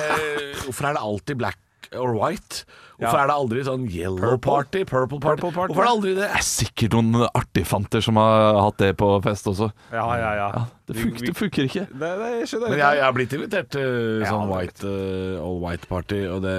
[0.67, 1.59] hvorfor er det alltid black
[1.97, 2.65] or white?
[3.01, 3.23] Hvorfor Ja.
[3.25, 5.41] er det aldri sånn yellow party, purple party?
[5.41, 5.73] Purple party.
[5.73, 6.29] Hvorfor er det aldri det?
[6.29, 9.71] det er sikkert noen artigfanter som har hatt det på fest også.
[9.91, 10.49] ja, ja, ja.
[10.55, 11.87] Ja, det, funker, det funker ikke.
[11.89, 12.79] Det, det Men jeg.
[12.79, 13.89] jeg, er blitt invitert til
[14.21, 16.57] uh, sånn det er white, uh, all white party, og det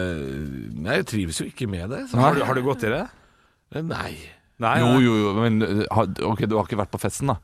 [0.89, 2.07] jeg trives jo ikke med det.
[2.09, 2.17] Så.
[2.17, 3.05] har, du, har du gått i det?
[3.81, 4.15] Nei.
[4.61, 7.37] Nei, Jo, jo, jo, men eh, ok, du har ikke vært på festen, da?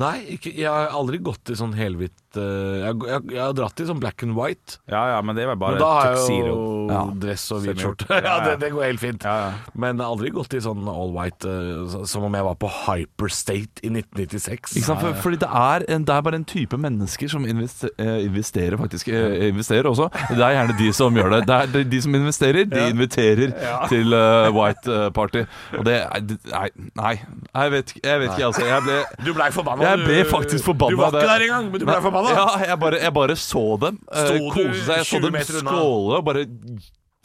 [0.00, 3.80] Nei, ikke, jeg har aldri gått i sånn helhvitt eh, jeg, jeg, jeg har dratt
[3.80, 4.78] i sånn black and white.
[4.88, 6.46] Ja, ja, men det var bare Men da har jeg tuxedo.
[6.46, 7.02] jo Ja.
[7.14, 7.94] dress og hvit Senior.
[7.96, 8.06] skjorte.
[8.10, 8.44] Ja, Ja, ja.
[8.50, 9.22] det, det går helt fint.
[9.24, 9.52] Ja, ja.
[9.74, 12.54] Men jeg har aldri gått i sånn all white eh, så- som om jeg var
[12.56, 14.76] på Hyperstate i 1996.
[14.76, 15.00] Ikke sant?
[15.00, 18.76] For, fordi det er, en, det er bare en type mennesker som investe, eh, investerer,
[18.80, 19.08] faktisk.
[19.08, 20.08] eh, investerer også.
[20.30, 21.42] Det er gjerne de som gjør det.
[21.46, 23.52] Det er de, de som investerer, de inviterer
[23.88, 25.44] til eh, white eh, party.
[25.78, 27.14] Og det er det- Nei, nei.
[27.54, 28.64] Jeg vet, ikke- jeg vet ikke, altså.
[28.66, 29.82] Jeg ble Du blei forbanna.
[29.82, 30.90] Jeg ble faktisk forbanna.
[30.90, 32.56] Du var ikke der engang, men du blei Forbanna.
[32.62, 34.96] Ja, jeg bare, jeg bare så dem eh, Sto du kose seg.
[35.02, 35.76] Jeg så 20 dem meter unna?
[35.76, 36.46] skåle og bare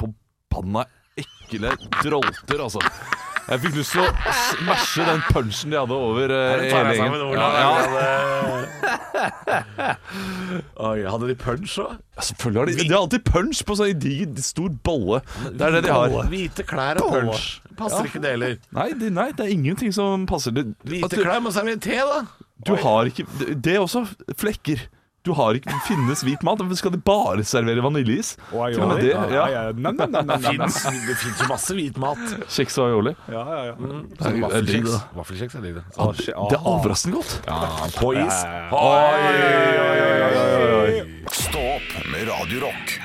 [0.02, 0.86] Forbanna
[1.18, 1.70] ekle
[2.04, 2.82] drolter, altså.
[3.48, 6.98] Jeg fikk lyst til å smashe den punchen de hadde over eh, tar hele deg
[7.00, 7.32] sammen, gjengen.
[7.32, 7.52] Olav.
[7.56, 8.98] Ja, ja.
[10.90, 11.94] Oi, hadde de punch òg?
[12.18, 15.22] Ja, selvfølgelig har de De har alltid punch på sånn diger, stor bolle.
[15.48, 16.18] Det er det de har.
[16.34, 17.48] Hvite klær og punch.
[17.80, 18.58] Passer ikke det heller.
[18.76, 20.52] Nei, det, nei, det er ingenting som passer.
[20.52, 22.20] At Hvite klær må servere te, da.
[22.66, 24.06] Du har ikke Det er også
[24.38, 24.88] flekker.
[25.28, 26.62] Du har ikke finnes hvit mat.
[26.80, 28.36] Skal de bare servere vaniljeis?
[28.50, 29.12] Til og med det.
[29.12, 30.78] ja, Det fins
[31.20, 32.22] finnes jo masse hvit mat.
[32.48, 33.14] Kjeks og aioli.
[33.34, 33.74] Ja, ja, ja.
[34.54, 35.84] Det digg, Vaffelkjeks er digg, det.
[35.92, 37.36] Det er overraskende godt.
[37.50, 37.60] Ja,
[37.98, 38.40] på is.
[38.72, 39.28] Oi,
[39.84, 41.28] oi, oi, oi.
[41.36, 42.98] Stå opp med Radio Rock.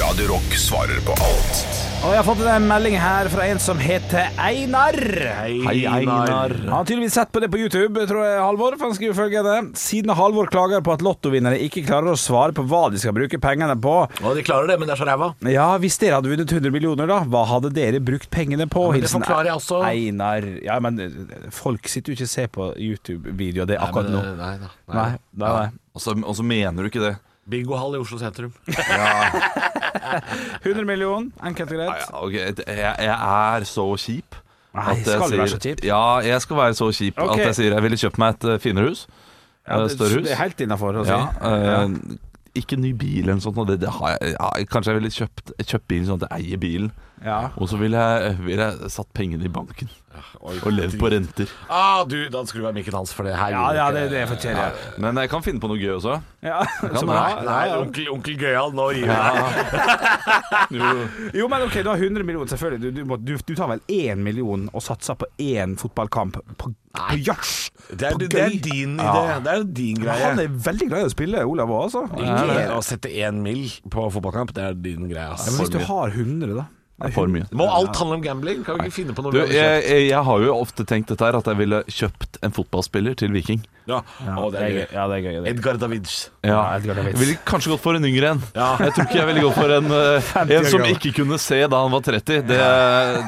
[0.00, 3.78] Radio Rock svarer på alt Og jeg har fått en melding her fra en som
[3.82, 4.94] heter Einar.
[5.40, 6.52] Hei, Einar.
[6.60, 8.76] Han har tydeligvis sett på det på YouTube, tror jeg, Halvor.
[8.78, 12.62] For han skriver følgende Siden Halvor klager på at lottovinnere ikke klarer å svare på
[12.70, 15.32] hva de skal bruke pengene på Og de klarer det, men det er så ræva.
[15.50, 18.86] Ja, hvis dere hadde vunnet 100 millioner, da, hva hadde dere brukt pengene på?
[18.92, 19.82] men det forklarer jeg også.
[19.88, 20.46] Einar.
[20.68, 24.22] Ja, men eh, folk sitter jo ikke og ser på YouTube-videoer, det er akkurat nå.
[24.36, 24.70] Nei da.
[24.94, 25.08] Nei,
[25.42, 25.70] nei, nei.
[25.96, 27.16] Og så, og så mener du ikke det.
[27.50, 28.54] Bingohall i Oslo sentrum.
[30.64, 32.02] 100 millioner, enkelt og greit.
[32.02, 34.40] ja, ok, Jeg, jeg er så kjip.
[34.76, 35.84] Nei, skal du være så kjip?
[35.88, 37.40] Ja, jeg skal være så kjip okay.
[37.40, 39.06] at jeg sier jeg ville kjøpt meg et eh, finere hus.
[39.08, 39.22] Ja,
[39.66, 40.22] Eh, det, Større hus.
[40.28, 41.10] det er helt innafor å si.
[41.10, 41.24] Ja,
[41.82, 41.96] øh,
[42.54, 43.58] Ikke ny bil eller noe sånt.
[43.68, 46.60] Det, det har jeg, ja, kanskje jeg ville kjøpt, kjøpt bilen sånn at jeg eier
[46.62, 46.92] bilen.
[47.24, 47.38] Ja.
[47.56, 49.88] Og så ville jeg, ville jeg satt pengene i banken
[50.40, 51.50] Oi, og levd på renter.
[51.72, 54.22] Ah, du, da skulle du være Mikkel hans, for det her Ja, ja, det, det
[54.22, 54.68] er for Ja.
[55.02, 56.18] Men jeg kan finne på noe gøy også.
[56.44, 56.62] Ja.
[56.80, 60.06] Kan Så Nei, nei, onkel, onkel Gøyal, nå gir vi deg.
[60.76, 60.92] Jo.
[61.36, 62.80] Jo, men ok, du har 100 millioner, selvfølgelig.
[62.82, 66.72] Du, du, må, du, du tar vel 1 million og satser på én fotballkamp på,
[66.96, 67.70] på jazz?
[67.90, 69.36] Det er, det er din idé.
[69.44, 70.30] Det er din greie.
[70.30, 72.06] Han er veldig glad i å spille, Olav òg, altså.
[72.76, 75.28] Å sette én mil på fotballkamp, det er din greie.
[75.28, 76.66] Ja, men hvis du har 100, da?
[76.96, 77.44] Det er for mye.
[77.52, 78.62] Må alt handle om gambling?
[78.64, 79.88] Kan vi ikke finne på noe Du, vi har jeg, kjøpt?
[79.92, 83.34] jeg, jeg har jo ofte tenkt dette her, at jeg ville kjøpt en fotballspiller til
[83.34, 83.60] Viking.
[83.86, 83.98] Ja.
[84.32, 84.86] Å, det er gøy.
[84.96, 85.34] Ja, det er gøy.
[85.44, 85.50] Det.
[85.52, 86.14] Edgar Davids.
[86.42, 87.12] Ja, Edgar Davids.
[87.12, 88.40] Jeg ville kanskje gått for en yngre en.
[88.56, 88.70] Ja.
[88.80, 91.58] Jeg tror ikke jeg ville gått for en, eh, 50 en som ikke kunne se
[91.68, 92.40] da han var 30.
[92.48, 92.60] Det,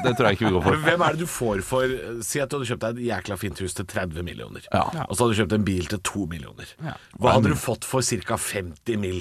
[0.07, 0.87] det tror jeg ikke vi går Men for.
[0.89, 1.95] hvem er det du får for
[2.31, 4.65] Si at du hadde kjøpt deg et jækla fint hus til 30 millioner.
[4.73, 4.87] Ja.
[5.11, 6.73] Og så hadde du kjøpt en bil til 2 millioner.
[7.21, 8.41] Hva hadde du fått for ca.
[8.49, 9.21] 50 mill.?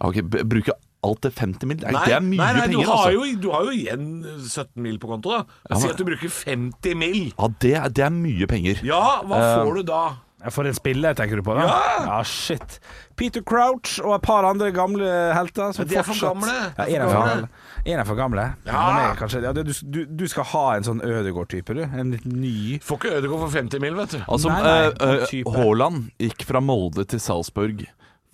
[0.00, 1.78] Ok, b- Bruke alt til 50 mill.
[1.80, 3.12] Det er mye nei, nei, du, penger, har altså.
[3.16, 4.08] jo, du har jo igjen
[4.46, 5.76] 17 mil på konto, da.
[5.80, 7.20] Si at du bruker 50 mil.
[7.38, 8.82] Ja, det, er- det er mye penger.
[8.84, 10.02] Ja, hva Eh, får du da?
[10.40, 11.52] Ja, For en spiller, tenker du på?
[11.52, 11.66] da?
[11.68, 12.04] Ja!
[12.06, 12.78] ja shit.
[13.16, 15.04] Peter Crouch og et par andre gamle
[15.36, 15.74] helter.
[15.76, 16.54] Som de er for gamle.
[16.78, 17.48] Ja, er en er for gamle.
[17.84, 18.46] En er for gamle.
[18.64, 19.14] Ja.
[19.20, 21.82] Kanskje, ja, du, du, du skal ha en sånn Ødegård-type, du.
[21.84, 22.78] En litt ny.
[22.80, 24.20] Får ikke Ødegård for 50 mil, vet du.
[24.24, 25.52] Altså, Nei, nei, eh, eh.
[25.58, 27.84] Haaland gikk fra Molde til Salzburg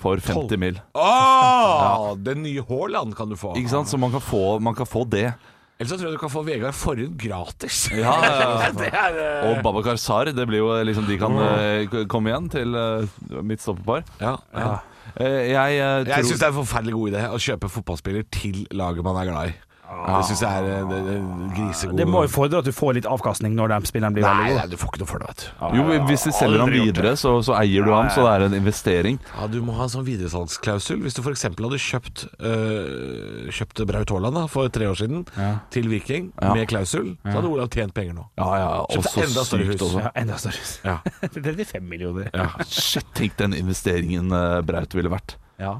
[0.02, 0.80] for 50 mil.
[0.94, 3.54] Åh, Den nye Haaland kan du få.
[3.56, 3.88] Ikke sant?
[3.88, 5.30] Så man kan få, man kan få det.
[5.76, 7.86] Eller så tror jeg du kan få Vegard Forhund gratis.
[7.92, 11.96] Ja, ja, det er eh, Og Babakar Sar, det blir jo liksom De kan eh,
[12.08, 14.06] komme igjen til uh, mitt stoppepar.
[14.22, 14.76] ja, ja.
[15.16, 18.26] Eh, jeg eh, tror Jeg syns det er en forferdelig god idé å kjøpe fotballspiller
[18.34, 19.54] til laget man er glad i.
[19.86, 21.14] Det syns jeg er eh, det, det,
[21.56, 24.32] grisegod Det må jo fordre at du får litt avkastning når den spilleren blir Nei,
[24.34, 24.70] veldig nei, god.
[24.74, 25.76] du får ikke noe for det, vet du.
[25.78, 28.32] Jo, hvis de selger ham Aldri gjort videre, så, så eier du ham, så det
[28.34, 29.20] er en investering.
[29.36, 31.00] Ja, Du må ha en sånn videresalgsklausul.
[31.06, 31.46] Hvis du f.eks.
[31.48, 35.52] hadde kjøpt øh, Kjøpt Braut Haaland da, for tre år siden Ja.
[35.70, 36.52] til Viking Ja.
[36.54, 38.26] med klausul, så hadde Olav tjent penger nå.
[38.38, 39.88] Ja, ja, Kjøpte også enda større sykt hus.
[39.90, 40.04] også.
[40.06, 40.62] Ja, enda større.
[40.84, 40.96] Ja.
[41.36, 42.30] 35 millioner.
[42.34, 42.48] Ja.
[42.66, 45.36] Shit, tenk den investeringen eh, Braut ville vært.
[45.62, 45.76] Ja.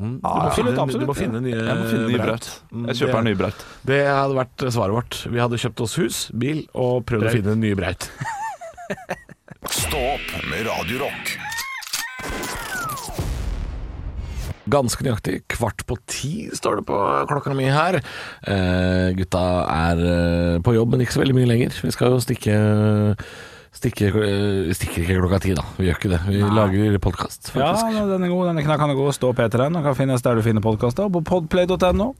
[0.00, 0.14] Mm.
[0.16, 2.46] Du, Ja, må finne, absolutt, du må absolutt, finne nye finne nye Braut.
[2.72, 3.64] Mm, Jeg kjøper en ny Braut.
[3.90, 5.18] Det hadde vært svaret vårt.
[5.28, 8.08] Vi hadde kjøpt oss hus, bil og prøvd å finne nye ny Braut.
[9.84, 10.04] Stå
[10.48, 11.36] med radiorock.
[14.70, 16.96] Ganske nøyaktig kvart på ti står det på
[17.30, 17.98] klokka mi her.
[18.46, 21.74] Eh, gutta er eh, på jobb, men ikke så veldig mye lenger.
[21.82, 22.56] Vi skal jo stikke
[23.70, 25.62] Stikke, eh, stikker ikke klokka ti, da.
[25.78, 26.20] Vi gjør ikke det.
[26.26, 28.08] Vi lager podkast, Ja, faktisk.
[28.10, 28.46] den er god.
[28.50, 29.12] Den er knakende god.
[29.14, 29.72] Stå P3-en.
[29.78, 32.14] Den kan finnes der du finner podkaster, og på podplay.no.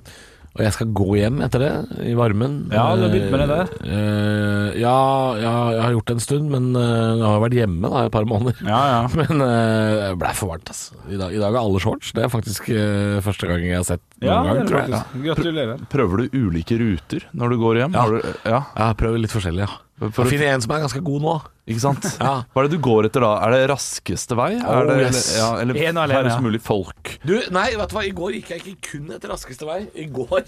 [0.58, 1.72] Og jeg skal gå hjem etter det,
[2.10, 2.54] i varmen.
[2.74, 3.68] Ja, du har begynt med det der?
[3.86, 4.94] Eh, ja,
[5.38, 6.82] ja, jeg har gjort det en stund, men uh,
[7.20, 8.58] jeg har vært hjemme da, et par måneder.
[8.66, 9.04] Ja, ja.
[9.20, 10.98] Men eh, det ble for varmt, altså.
[11.06, 12.10] I dag, I dag er alle shorts.
[12.16, 15.22] Det er faktisk uh, første gang jeg har sett noen Ja, gang, er tror jeg.
[15.28, 15.86] Gratulerer.
[15.94, 17.94] Prøver du ulike ruter når du går hjem?
[17.94, 18.02] Ja.
[18.02, 18.60] Har du, ja.
[18.74, 19.78] Ja, prøver litt forskjellig, ja.
[20.08, 21.32] For Jeg finner en som er ganske god nå.
[21.70, 22.09] Ikke sant?
[22.20, 22.35] Ja.
[22.50, 23.33] Hva er det du går etter da?
[23.46, 24.50] Er det raskeste vei?
[24.59, 25.22] Er det, yes.
[25.38, 26.42] ja, eller En alene, færrest ja.
[26.44, 27.14] mulig folk?
[27.24, 29.85] Du, nei, vet du hva, i går gikk jeg ikke kun etter raskeste vei.
[29.94, 30.44] I går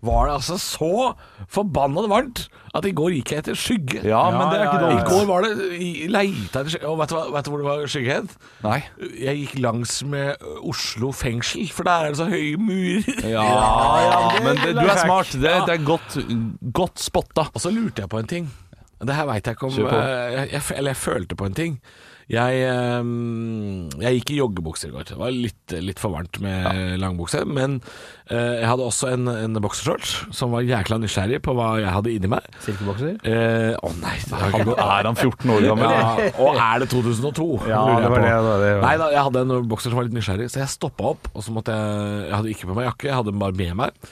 [0.00, 0.86] var det altså så
[1.52, 4.00] forbanna varmt at i går gikk jeg etter skygge.
[4.08, 5.02] Ja, men det er ikke ja, ja.
[5.02, 5.50] I går var det
[6.14, 6.88] leita etter skygge.
[6.88, 8.30] Og vet du, hva, vet du hvor det var skygge hen?
[8.64, 8.78] Nei.
[9.26, 13.20] Jeg gikk langs med Oslo fengsel, for der er det så høye murer.
[13.28, 13.44] Ja,
[14.46, 15.34] men det, du er smart.
[15.36, 15.60] Det, Ja.
[15.68, 16.16] det er godt,
[16.80, 17.50] godt spotta.
[17.52, 18.48] Og så lurte jeg på en ting.
[19.00, 21.80] Det her veit jeg ikke om eh, jeg, jeg, Eller jeg følte på en ting.
[22.30, 23.08] Jeg, eh,
[24.04, 25.06] jeg gikk i joggebukser i går.
[25.08, 27.40] Det var litt, litt for varmt med langbukse.
[27.48, 27.80] Men
[28.30, 32.12] eh, jeg hadde også en, en boksershorts som var jækla nysgjerrig på hva jeg hadde
[32.14, 32.46] inni meg.
[32.62, 33.16] Silkebokser?
[33.26, 35.96] Eh, Å nei, det har ikke Er han 14 år gammel?
[35.96, 37.50] ja, Og er det 2002?
[37.72, 38.72] Ja, det var det, det var det.
[38.86, 41.32] Nei da, jeg hadde en bokser som var litt nysgjerrig, så jeg stoppa opp.
[41.34, 43.74] Og så måtte jeg Jeg hadde ikke på meg jakke, jeg hadde den bare med
[43.82, 44.10] meg.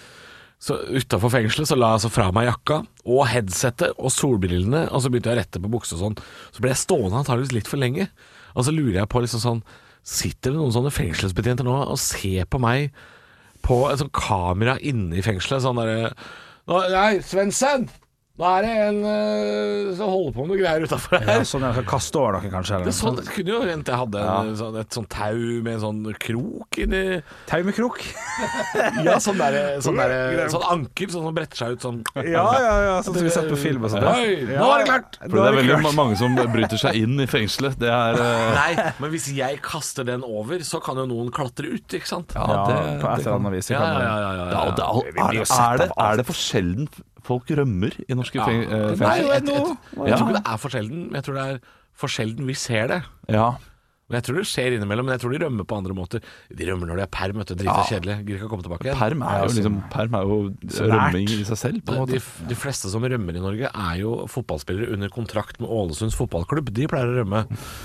[0.58, 5.04] Så utafor fengselet så la jeg altså fra meg jakka og headsettet og solbrillene, og
[5.04, 6.16] så begynte jeg å rette på buksa og sånn.
[6.50, 8.08] Så ble jeg stående antakeligvis litt for lenge.
[8.56, 9.62] Og så lurer jeg på liksom sånn
[10.08, 12.94] Sitter det noen sånne fengselsbetjenter nå og ser på meg
[13.66, 15.60] på et sånt kamera inne i fengselet?
[15.60, 16.14] Sånn derre
[16.68, 17.88] Nei, Svendsen!
[18.38, 21.40] Nå er det en øh, som holder på med noe greier utafor her.
[21.40, 22.76] Ja, sånn jeg skal kaste over dere, kanskje?
[22.76, 25.40] Det, Eller Det sånn, det kunne jo hendt jeg hadde en, sånn, et sånt tau
[25.66, 27.00] med en sånn krok inni
[27.50, 27.98] Tau med krok.
[29.08, 31.98] Ja, sånn, der, sånn, der, sånn anker sånn som bretter seg ut sånn.
[32.28, 34.06] Ja, ja, ja, sånn som vi sett på film og sånn.
[34.06, 35.18] Oi, nå er det klart!
[35.24, 37.74] For det er veldig ma- mange som bryter seg inn i fengselet.
[37.82, 38.70] Det er eh, Nei,
[39.02, 42.38] men hvis jeg kaster den over, så kan jo noen klatre ut, ikke sant?
[42.38, 43.70] Ja, Ja, det, på et det eller kan- annet vis.
[43.74, 44.70] Ja, ja, ja, ja, Ja, ja.
[44.78, 46.88] det, er, er, det, er det for sjelden
[47.26, 49.02] folk rømmer i norske feng, fengsler.
[49.02, 51.58] Nei, jeg, jeg, jeg, jeg tror ikke det er for sjelden, jeg tror det er
[51.98, 53.00] for sjelden vi ser det.
[53.32, 53.48] Ja.
[54.08, 56.22] Og Jeg tror det skjer innimellom, men jeg tror de rømmer på andre måter.
[56.48, 57.54] De rømmer når de er perm, vet du.
[57.60, 58.14] Drita kjedelig.
[58.24, 58.96] Gidder ikke å komme tilbake igjen.
[58.96, 60.38] Perm er jo liksom Perm er jo
[60.88, 62.46] rømming i seg selv, på en De, måte.
[62.48, 66.72] de fleste som rømmer i Norge, er jo fotballspillere under kontrakt med Ålesunds fotballklubb.
[66.72, 67.42] De pleier å rømme.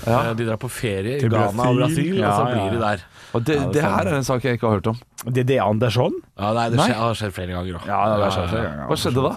[0.08, 0.22] Ja.
[0.32, 2.16] De drar på ferie i Ghana og Brasil.
[2.16, 3.04] ja, og så blir de der.
[3.36, 5.02] Og det, det her er en sak jeg ikke har hørt om.
[5.28, 6.16] Det er det Andersson?
[6.40, 6.88] Ja, nei, det Nei.
[6.88, 7.86] skjer, har skjedd flere ganger òg.
[7.88, 8.88] Ja, det har skjedd flere ganger.
[8.90, 9.36] Hva skjedde da?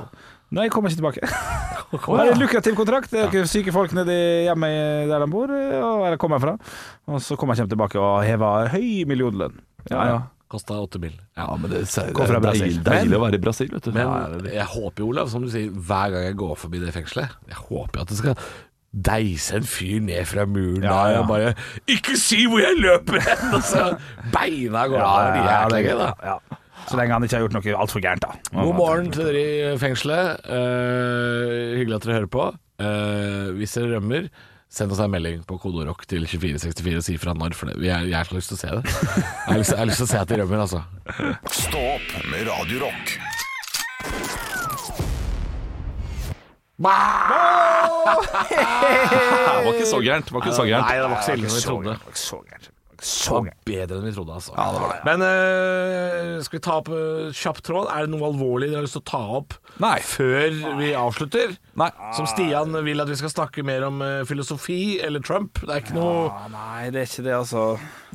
[0.55, 1.27] Nei, jeg kommer ikke tilbake.
[1.91, 3.11] Det er en lukrativ kontrakt.
[3.11, 4.15] Det er ikke syke folk nede
[4.47, 4.69] hjemme
[5.09, 6.55] der de bor, eller kommer fra.
[7.07, 9.59] Og så kommer jeg tilbake og hever høy millionlønn.
[9.91, 10.17] Ja, ja.
[10.47, 11.11] Kosta åtte mil.
[11.35, 12.61] Ja, men det, det er Brasil.
[12.63, 13.91] deilig, deilig å være i Brasil, vet du.
[13.95, 17.35] Men jeg håper jo, Olav, som du sier, hver gang jeg går forbi det fengselet
[17.51, 18.37] Jeg håper jo at det skal
[19.07, 21.19] deise en fyr ned fra muren Ja, ja.
[21.19, 21.51] og bare
[21.91, 23.97] 'Ikke si hvor jeg løper hen!' Og så
[24.35, 25.27] beina går av.
[25.35, 26.13] Det er jæklig gøy, da.
[26.23, 26.37] ja.
[26.87, 28.37] Så lenge han ikke har gjort noe altfor gærent, da.
[28.55, 29.41] God morgen til dere
[29.75, 30.45] i fengselet.
[30.47, 32.45] Uh, hyggelig at dere hører på.
[32.79, 34.29] Uh, hvis dere rømmer,
[34.71, 38.15] send oss en melding på koderock til 2464 og si fra når, for er, jeg
[38.15, 38.83] har så lyst til å se det.
[38.87, 40.81] Jeg har lyst, jeg har lyst til å se at de rømmer, altså.
[41.65, 43.17] Stå opp med Radio Rock.
[48.47, 50.25] Det var ikke så gærent.
[50.25, 50.87] Det var ikke så gærent.
[50.87, 52.76] Nei, det var ikke så ille som vi trodde.
[53.03, 53.53] Så okay.
[53.67, 54.55] Bedre enn vi trodde, altså.
[55.05, 57.91] Men uh, skal vi ta opp uh, kjapp tråd?
[57.93, 59.97] Er det noe alvorlig dere har lyst til å ta opp Nei.
[60.01, 61.53] før vi avslutter?
[61.77, 61.91] Nei.
[62.17, 65.61] Som Stian vil at vi skal snakke mer om uh, filosofi eller Trump.
[65.61, 67.65] Det er ikke noe Nei, det er ikke det, altså.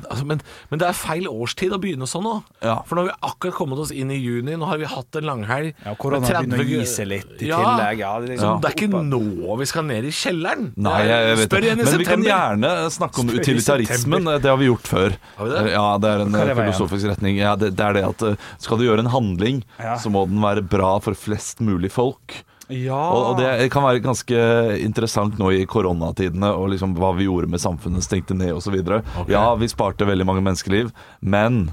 [0.09, 2.33] Altså, men, men det er feil årstid å begynne sånn nå.
[2.65, 2.79] Ja.
[2.87, 4.55] For nå har vi akkurat kommet oss inn i juni.
[4.59, 5.73] Nå har vi hatt en langhelg.
[5.85, 7.59] Ja, korona med 30 begynner å gi seg litt i Ja.
[7.63, 8.01] tillegg.
[8.03, 10.71] Ja, det er liksom det er ikke nå vi skal ned i kjelleren.
[10.77, 14.31] Nei, jeg, jeg vet Spør igjen i Men vi kan gjerne snakke om Spør utilitarismen.
[14.43, 15.17] Det har vi gjort før.
[15.37, 15.65] Har vi det?
[15.73, 17.37] Ja, det er en det filosofisk retning.
[17.41, 19.97] Ja, det, det er det at eh, skal du gjøre en handling, Ja.
[20.01, 22.41] så må den være bra for flest mulig folk.
[22.71, 22.99] Ja.
[23.11, 24.43] Og, det kan være ganske
[24.83, 28.77] interessant nå i koronatidene, og liksom hva vi gjorde med samfunnet, stengte ned osv.
[28.79, 29.33] Okay.
[29.33, 31.65] Ja, vi sparte veldig mange menneskeliv, men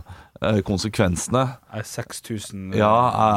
[0.42, 2.90] eh, konsekvensene er 6000 ja,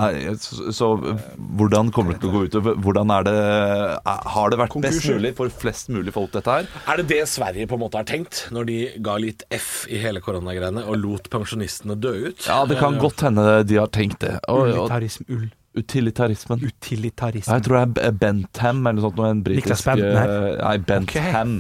[0.10, 2.60] er, så, så hvordan kommer det til å gå ut?
[2.84, 6.70] Hvordan er det er, Har det vært best mulig for flest mulig folk, dette her?
[6.90, 10.02] Er det det Sverige på en måte har tenkt, når de ga litt F i
[10.02, 12.48] hele koronagreiene og lot pensjonistene dø ut?
[12.50, 14.40] Ja, det kan godt hende de har tenkt det.
[14.50, 15.52] Og, og Ull.
[15.80, 16.62] Utilitarismen.
[16.68, 17.54] Utilitarisme.
[17.58, 19.20] Jeg tror det er Bentham eller noe sånt.
[19.28, 20.34] En britisk Niklas Bentner.
[20.34, 21.56] eh, Nei, Bentham.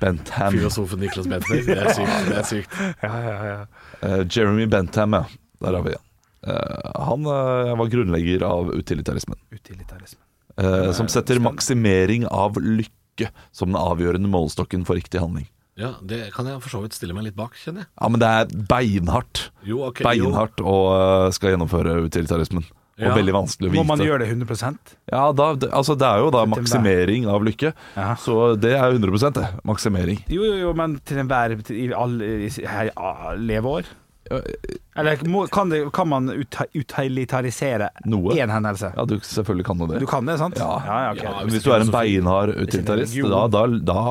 [0.00, 0.52] Bentham.
[0.56, 1.60] Filosofen Niklas Bentner.
[1.66, 2.28] Det er sykt.
[2.30, 2.78] Det er sykt.
[3.04, 3.58] Ja, ja, ja.
[4.00, 5.24] Uh, Jeremy Bentham, ja.
[5.60, 6.06] Der har vi han.
[6.40, 9.36] Uh, han uh, var grunnlegger av utilitarismen.
[9.52, 10.24] utilitarismen.
[10.60, 15.46] eh, som setter maksimering av lykke som den avgjørende målestokken for riktig handling.
[15.76, 17.88] Ja, Det kan jeg for så vidt stille meg litt bak, kjenner jeg.
[18.00, 19.50] Ja, men det er beinhardt.
[19.64, 22.64] Jo, okay, Beinhardt å eh, skal gjennomføre utilitarismen.
[23.00, 23.14] Og Ja.
[23.16, 23.80] veldig vanskelig å vite.
[23.80, 27.72] Må man gjøre det 100% Ja, da, altså det er jo da maksimering av lykke.
[27.96, 28.14] Ja.
[28.20, 29.48] Så det er 100 det.
[29.64, 30.20] Maksimering.
[30.28, 32.50] Jo, jo, jo, men til enhver i alle
[32.96, 33.84] ah, leveår?
[34.30, 38.34] Eller må, kan, det, kan man utilitarisere Noe.
[38.36, 38.92] én hendelse?
[38.96, 40.00] Ja, du selvfølgelig kan jo det.
[40.02, 40.58] Du kan det, sant?
[40.60, 40.76] Ja.
[40.86, 41.22] ja, ok.
[41.24, 44.02] Ja, Hvis du er en beinhard Hvis utilitarist, da, da, da,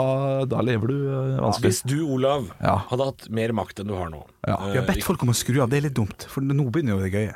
[0.49, 1.71] da lever du eh, vanskelig.
[1.71, 2.79] Hvis du, Olav, Ja.
[2.89, 4.57] hadde hatt mer makt enn du har nå Ja.
[4.57, 6.25] eh, Vi har bedt folk om å skru av, det er litt dumt.
[6.31, 7.35] For nå begynner jo det gøye.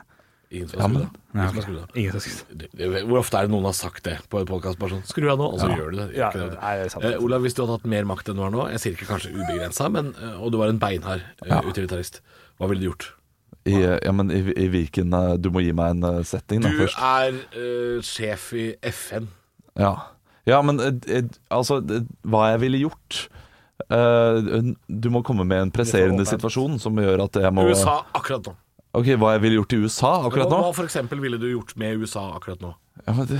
[0.53, 0.89] Ingen som har
[1.61, 1.89] skrudd av.
[1.97, 2.57] Ingen som har skrudd av.
[2.57, 4.77] Det- det- Hvor ofte er det noen har sagt det på en podkast?
[4.77, 6.15] Sånn 'skru av nå', og så gjør du det.
[6.15, 6.61] Ja, Ikke det.
[6.61, 7.05] nei, det er sant.
[7.05, 9.07] Eh, Olav, hvis du hadde hatt mer makt enn du har nå, jeg sier ikke
[9.09, 11.61] kanskje ubegrensa, men eh, og du var en beinhard eh, Ja.
[11.61, 12.21] utilitarist,
[12.59, 13.09] hva ville du gjort?
[13.65, 16.69] I, ja, men i, i hvilken eh, Du må gi meg en eh, setting da
[16.69, 16.97] Du først.
[16.99, 19.27] er eh, sjef i FN.
[19.79, 19.95] Ja,
[20.45, 23.29] ja men eh, eh, altså det- Hva jeg ville gjort
[23.89, 28.43] eh, Du må komme med en presserende situasjon som gjør at jeg må USA akkurat
[28.47, 28.55] nå.
[28.93, 30.57] Ok, Hva jeg ville gjort i USA akkurat nå?
[30.59, 32.75] Hva, hva for eksempel ville du gjort med USA akkurat nå?
[33.07, 33.39] Ja, men det,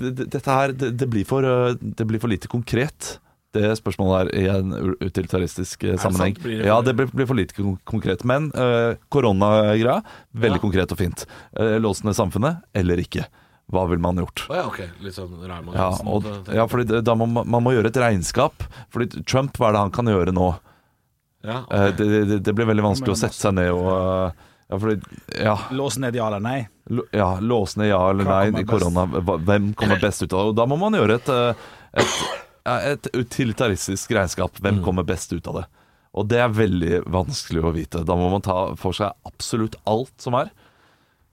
[0.00, 3.18] det, det- dette her det, det, blir for, eh, det blir for lite konkret.
[3.54, 4.72] Det spørsmålet her i en
[5.04, 6.34] utilitaristisk eh, sammenheng.
[6.42, 7.54] Blir det ja, det blir, blir for lite
[7.86, 8.24] konkret.
[8.26, 10.00] Men uh, koronagreia,
[10.32, 10.62] veldig Ja.
[10.64, 11.26] konkret og fint.
[11.54, 13.28] Uh, Låse ned samfunnet eller ikke.
[13.70, 14.46] Hva ville man gjort?
[14.50, 14.80] Oh, ja, ok.
[15.04, 15.62] Litt sånn rar.
[15.76, 18.64] Ja, og, ja fordi da må man, man må gjøre et regnskap.
[18.92, 20.48] Fordi Trump, hva er det han kan gjøre nå?
[21.44, 21.92] ja, okay.
[21.92, 25.02] uh, det, det, det blir veldig vanskelig å sette seg ned og eh, Ja, fordi
[25.44, 25.58] Ja.
[25.70, 26.68] Lås ned ja eller nei?
[26.90, 29.04] L- Ja, lås ned ja eller Hva nei i korona.
[29.44, 30.48] Hvem kommer best ut av det?
[30.52, 31.54] Og da må man gjøre et, eh,
[32.00, 32.18] et,
[32.94, 34.56] et utilitaristisk regnskap.
[34.60, 34.84] Hvem Mm.
[34.84, 35.64] kommer best ut av det?
[36.14, 38.04] Og det er veldig vanskelig å vite.
[38.06, 40.50] Da må man ta for seg absolutt alt som er.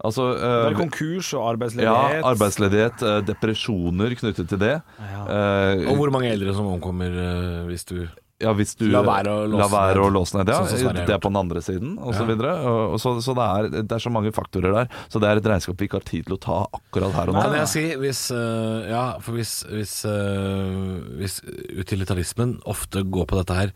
[0.03, 1.85] Altså Det er eh, konkurs og arbeidsledighet.
[1.85, 3.03] Ja, arbeidsledighet.
[3.03, 4.81] arbeidsledighet, eh, depresjoner knyttet til det.
[4.99, 5.21] Ja.
[5.29, 8.07] Eh, Og hvor mange eldre som omkommer eh, hvis du
[8.41, 10.03] ja, hvis du La være å låse la være ned.
[10.03, 10.49] å låse ned.
[10.51, 12.17] Ja, Sånn det er på den andre siden, osv.
[12.17, 12.29] så Ja.
[12.31, 12.51] videre.
[12.65, 14.89] Og, og så, så det, er, det er så mange faktorer der.
[15.13, 17.35] Så det er et regnskap vi ikke har tid til å ta akkurat her og
[17.37, 17.41] nå.
[17.45, 21.39] Kan jeg si, hvis eh, Ja, for hvis, hvis, eh, hvis
[21.81, 23.71] utilitarismen ofte går på dette her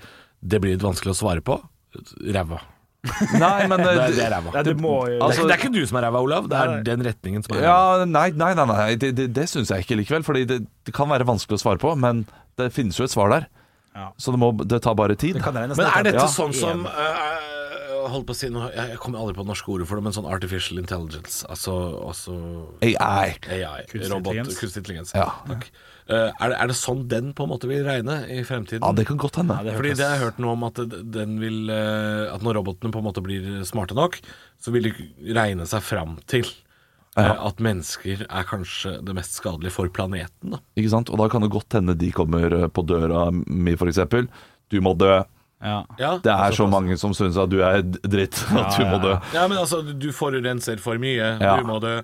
[0.46, 1.56] Det blir litt vanskelig å svare på.
[2.36, 2.60] Ræva.
[3.38, 4.52] Nei, men Det, eh, er- det er ræva.
[4.54, 6.48] Nei, det det, er, altså- ikke- det er ikke du som er ræva, Olav.
[6.50, 7.66] Det er den retningen som er ræva.
[7.70, 10.24] Ja, nei, nei, nei, nei det, det, det syns jeg ikke likevel.
[10.26, 12.26] Fordi det, det kan være vanskelig å svare på, men
[12.58, 13.48] det finnes jo et svar der.
[13.96, 14.10] Ja.
[14.20, 15.38] Så det, må, det tar bare tid.
[15.40, 16.28] Det Men er dette Ja.
[16.28, 19.72] sånn som uh, Hold på å si noe Jeg jeg kommer aldri på det norske
[19.74, 21.40] ordet for det, men sånn artificial intelligence.
[21.50, 21.74] Altså,
[22.06, 22.36] altså
[22.86, 23.34] AI.
[23.50, 23.86] AI.
[23.90, 24.60] Kunstig Robot, intelligens.
[24.60, 25.14] kunstig intelligens.
[25.18, 25.30] Ja.
[25.48, 25.66] Takk.
[26.06, 28.84] Uh, er, det, er det sånn den på en måte vil regne i fremtiden?
[28.86, 29.58] Ja, det kan godt hende.
[29.74, 30.84] Fordi det har jeg hørt noe om at
[31.16, 34.20] den vil uh, At når robotene på en måte blir smarte nok,
[34.62, 36.46] så vil de regne seg fram til
[37.16, 37.36] Ja.
[37.48, 40.52] at mennesker er kanskje det mest skadelige for planeten.
[40.52, 40.60] Da.
[40.76, 41.10] Ikke sant?
[41.14, 44.02] Og da kan det godt hende de kommer eh, på døra mi, f.eks.
[44.74, 45.22] Du må dø.
[45.66, 45.80] Ja.
[46.22, 49.16] Det er så mange som syns at du er dritt, at du må dø.
[49.34, 51.36] Ja, men altså, du forurenser for mye.
[51.40, 51.56] Ja.
[51.62, 52.00] Du må dø.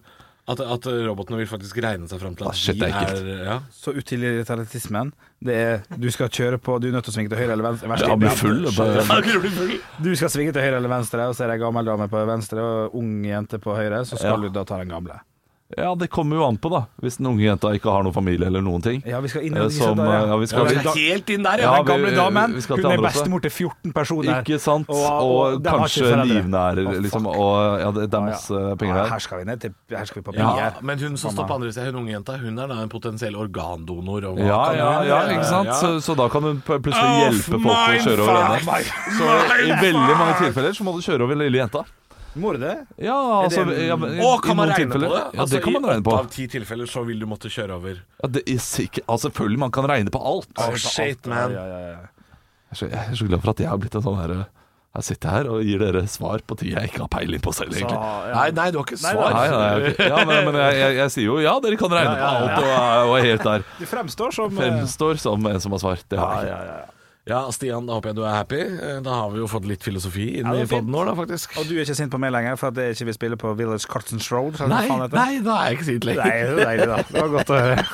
[0.50, 3.44] At, at robotene vil faktisk regne seg fram til at Ah, shit, de er er
[3.46, 3.58] ja.
[3.72, 5.12] Så utilitarismen,
[5.46, 7.68] det er du skal kjøre på, du er nødt til å svinge til høyre eller
[7.70, 7.88] venstre.
[7.94, 9.76] Verst Ja, er- blir full.
[10.04, 12.26] Du skal svinge til høyre eller venstre, og så er det ei gammel dame på
[12.28, 14.50] venstre og ung jente på høyre, så skal Ja.
[14.50, 15.20] du da ta den gamle.
[15.78, 16.86] Ja, det kommer jo an på, da.
[17.02, 19.04] Hvis den unge jenta ikke har noen familie eller noen ting.
[19.06, 21.44] Ja, vi skal inn Eh, som, da, ja, vi skal- Ja, vi- skal Helt inn
[21.44, 24.42] der, Ja, Den gamle vi- damen, vi skal hun er bestemor til 14 personer.
[24.44, 24.90] Ikke sant?
[24.90, 27.26] Og- Og, og kanskje livnærer, liksom.
[27.28, 28.76] Og ja, det, er Ja, masse ja.
[28.76, 29.10] penger Ja, der.
[29.10, 30.82] Her skal vi ned til Her skal vi på Ja, penger.
[30.82, 33.36] men hun som står på andre siden, hun unge jenta, hun er da en potensiell
[33.36, 34.22] organdonor.
[34.38, 35.68] Ja, ja, ja, ikke sant?
[35.68, 35.74] Ja.
[35.74, 38.84] Så, så da kan hun plutselig hjelpe folk å kjøre over henne.
[39.18, 39.26] Så
[39.68, 41.84] i veldig mange tilfeller så må du kjøre over lille jenta.
[42.40, 42.76] Må du det?
[42.98, 45.10] Ja, det altså en- ja, men i- Å, kan i man noen regne på det?
[45.12, 46.12] Ja, Altså, det kan man I regne på.
[46.16, 48.00] åtte av ti tilfeller så vil du måtte kjøre over.
[48.24, 50.48] Ja, det er sikkert, altså, selvfølgelig, man kan regne på alt.
[50.58, 51.52] Oh, shit, man.
[51.52, 52.00] Ja, ja, ja.
[52.72, 54.46] Jeg er, så, jeg er så glad for at jeg har blitt en sånn her
[54.96, 57.72] Jeg sitter her og gir dere svar på ting jeg ikke har peiling på selv,
[57.72, 58.00] Så, egentlig.
[58.00, 58.34] ja.
[58.36, 59.32] Nei, nei, du har ikke Nei, svar.
[59.36, 60.00] Nei, nei, ok.
[60.08, 62.72] ja, men, men jeg, jeg, jeg sier jo ja, dere kan regne på alt og
[62.72, 63.64] er, og er helt der.
[63.80, 66.00] Du fremstår som eh, Fremstår som en som har svar.
[66.12, 66.68] Det har jeg ja, ikke.
[66.68, 66.98] ja, ja.
[67.30, 68.60] Ja, Stian, da håper jeg du er happy.
[68.62, 71.54] Eh, Da har vi jo fått litt filosofi inn Ja, i poden vår, da, faktisk.
[71.62, 73.52] Og du er ikke sint på meg lenger for at jeg ikke vil spille på
[73.60, 74.58] Village Cartons Road?
[74.72, 76.26] Nei, nei, da er jeg ikke sint lenger.
[76.26, 76.98] Nei, det er deilig, da.
[77.12, 77.86] Det var godt å høre.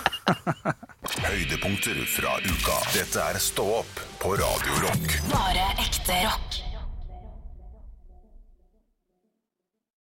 [1.27, 2.79] Høydepunkter fra uka.
[2.95, 5.19] Dette er Stå opp på Radio Rock.
[5.31, 6.61] Bare ekte rock.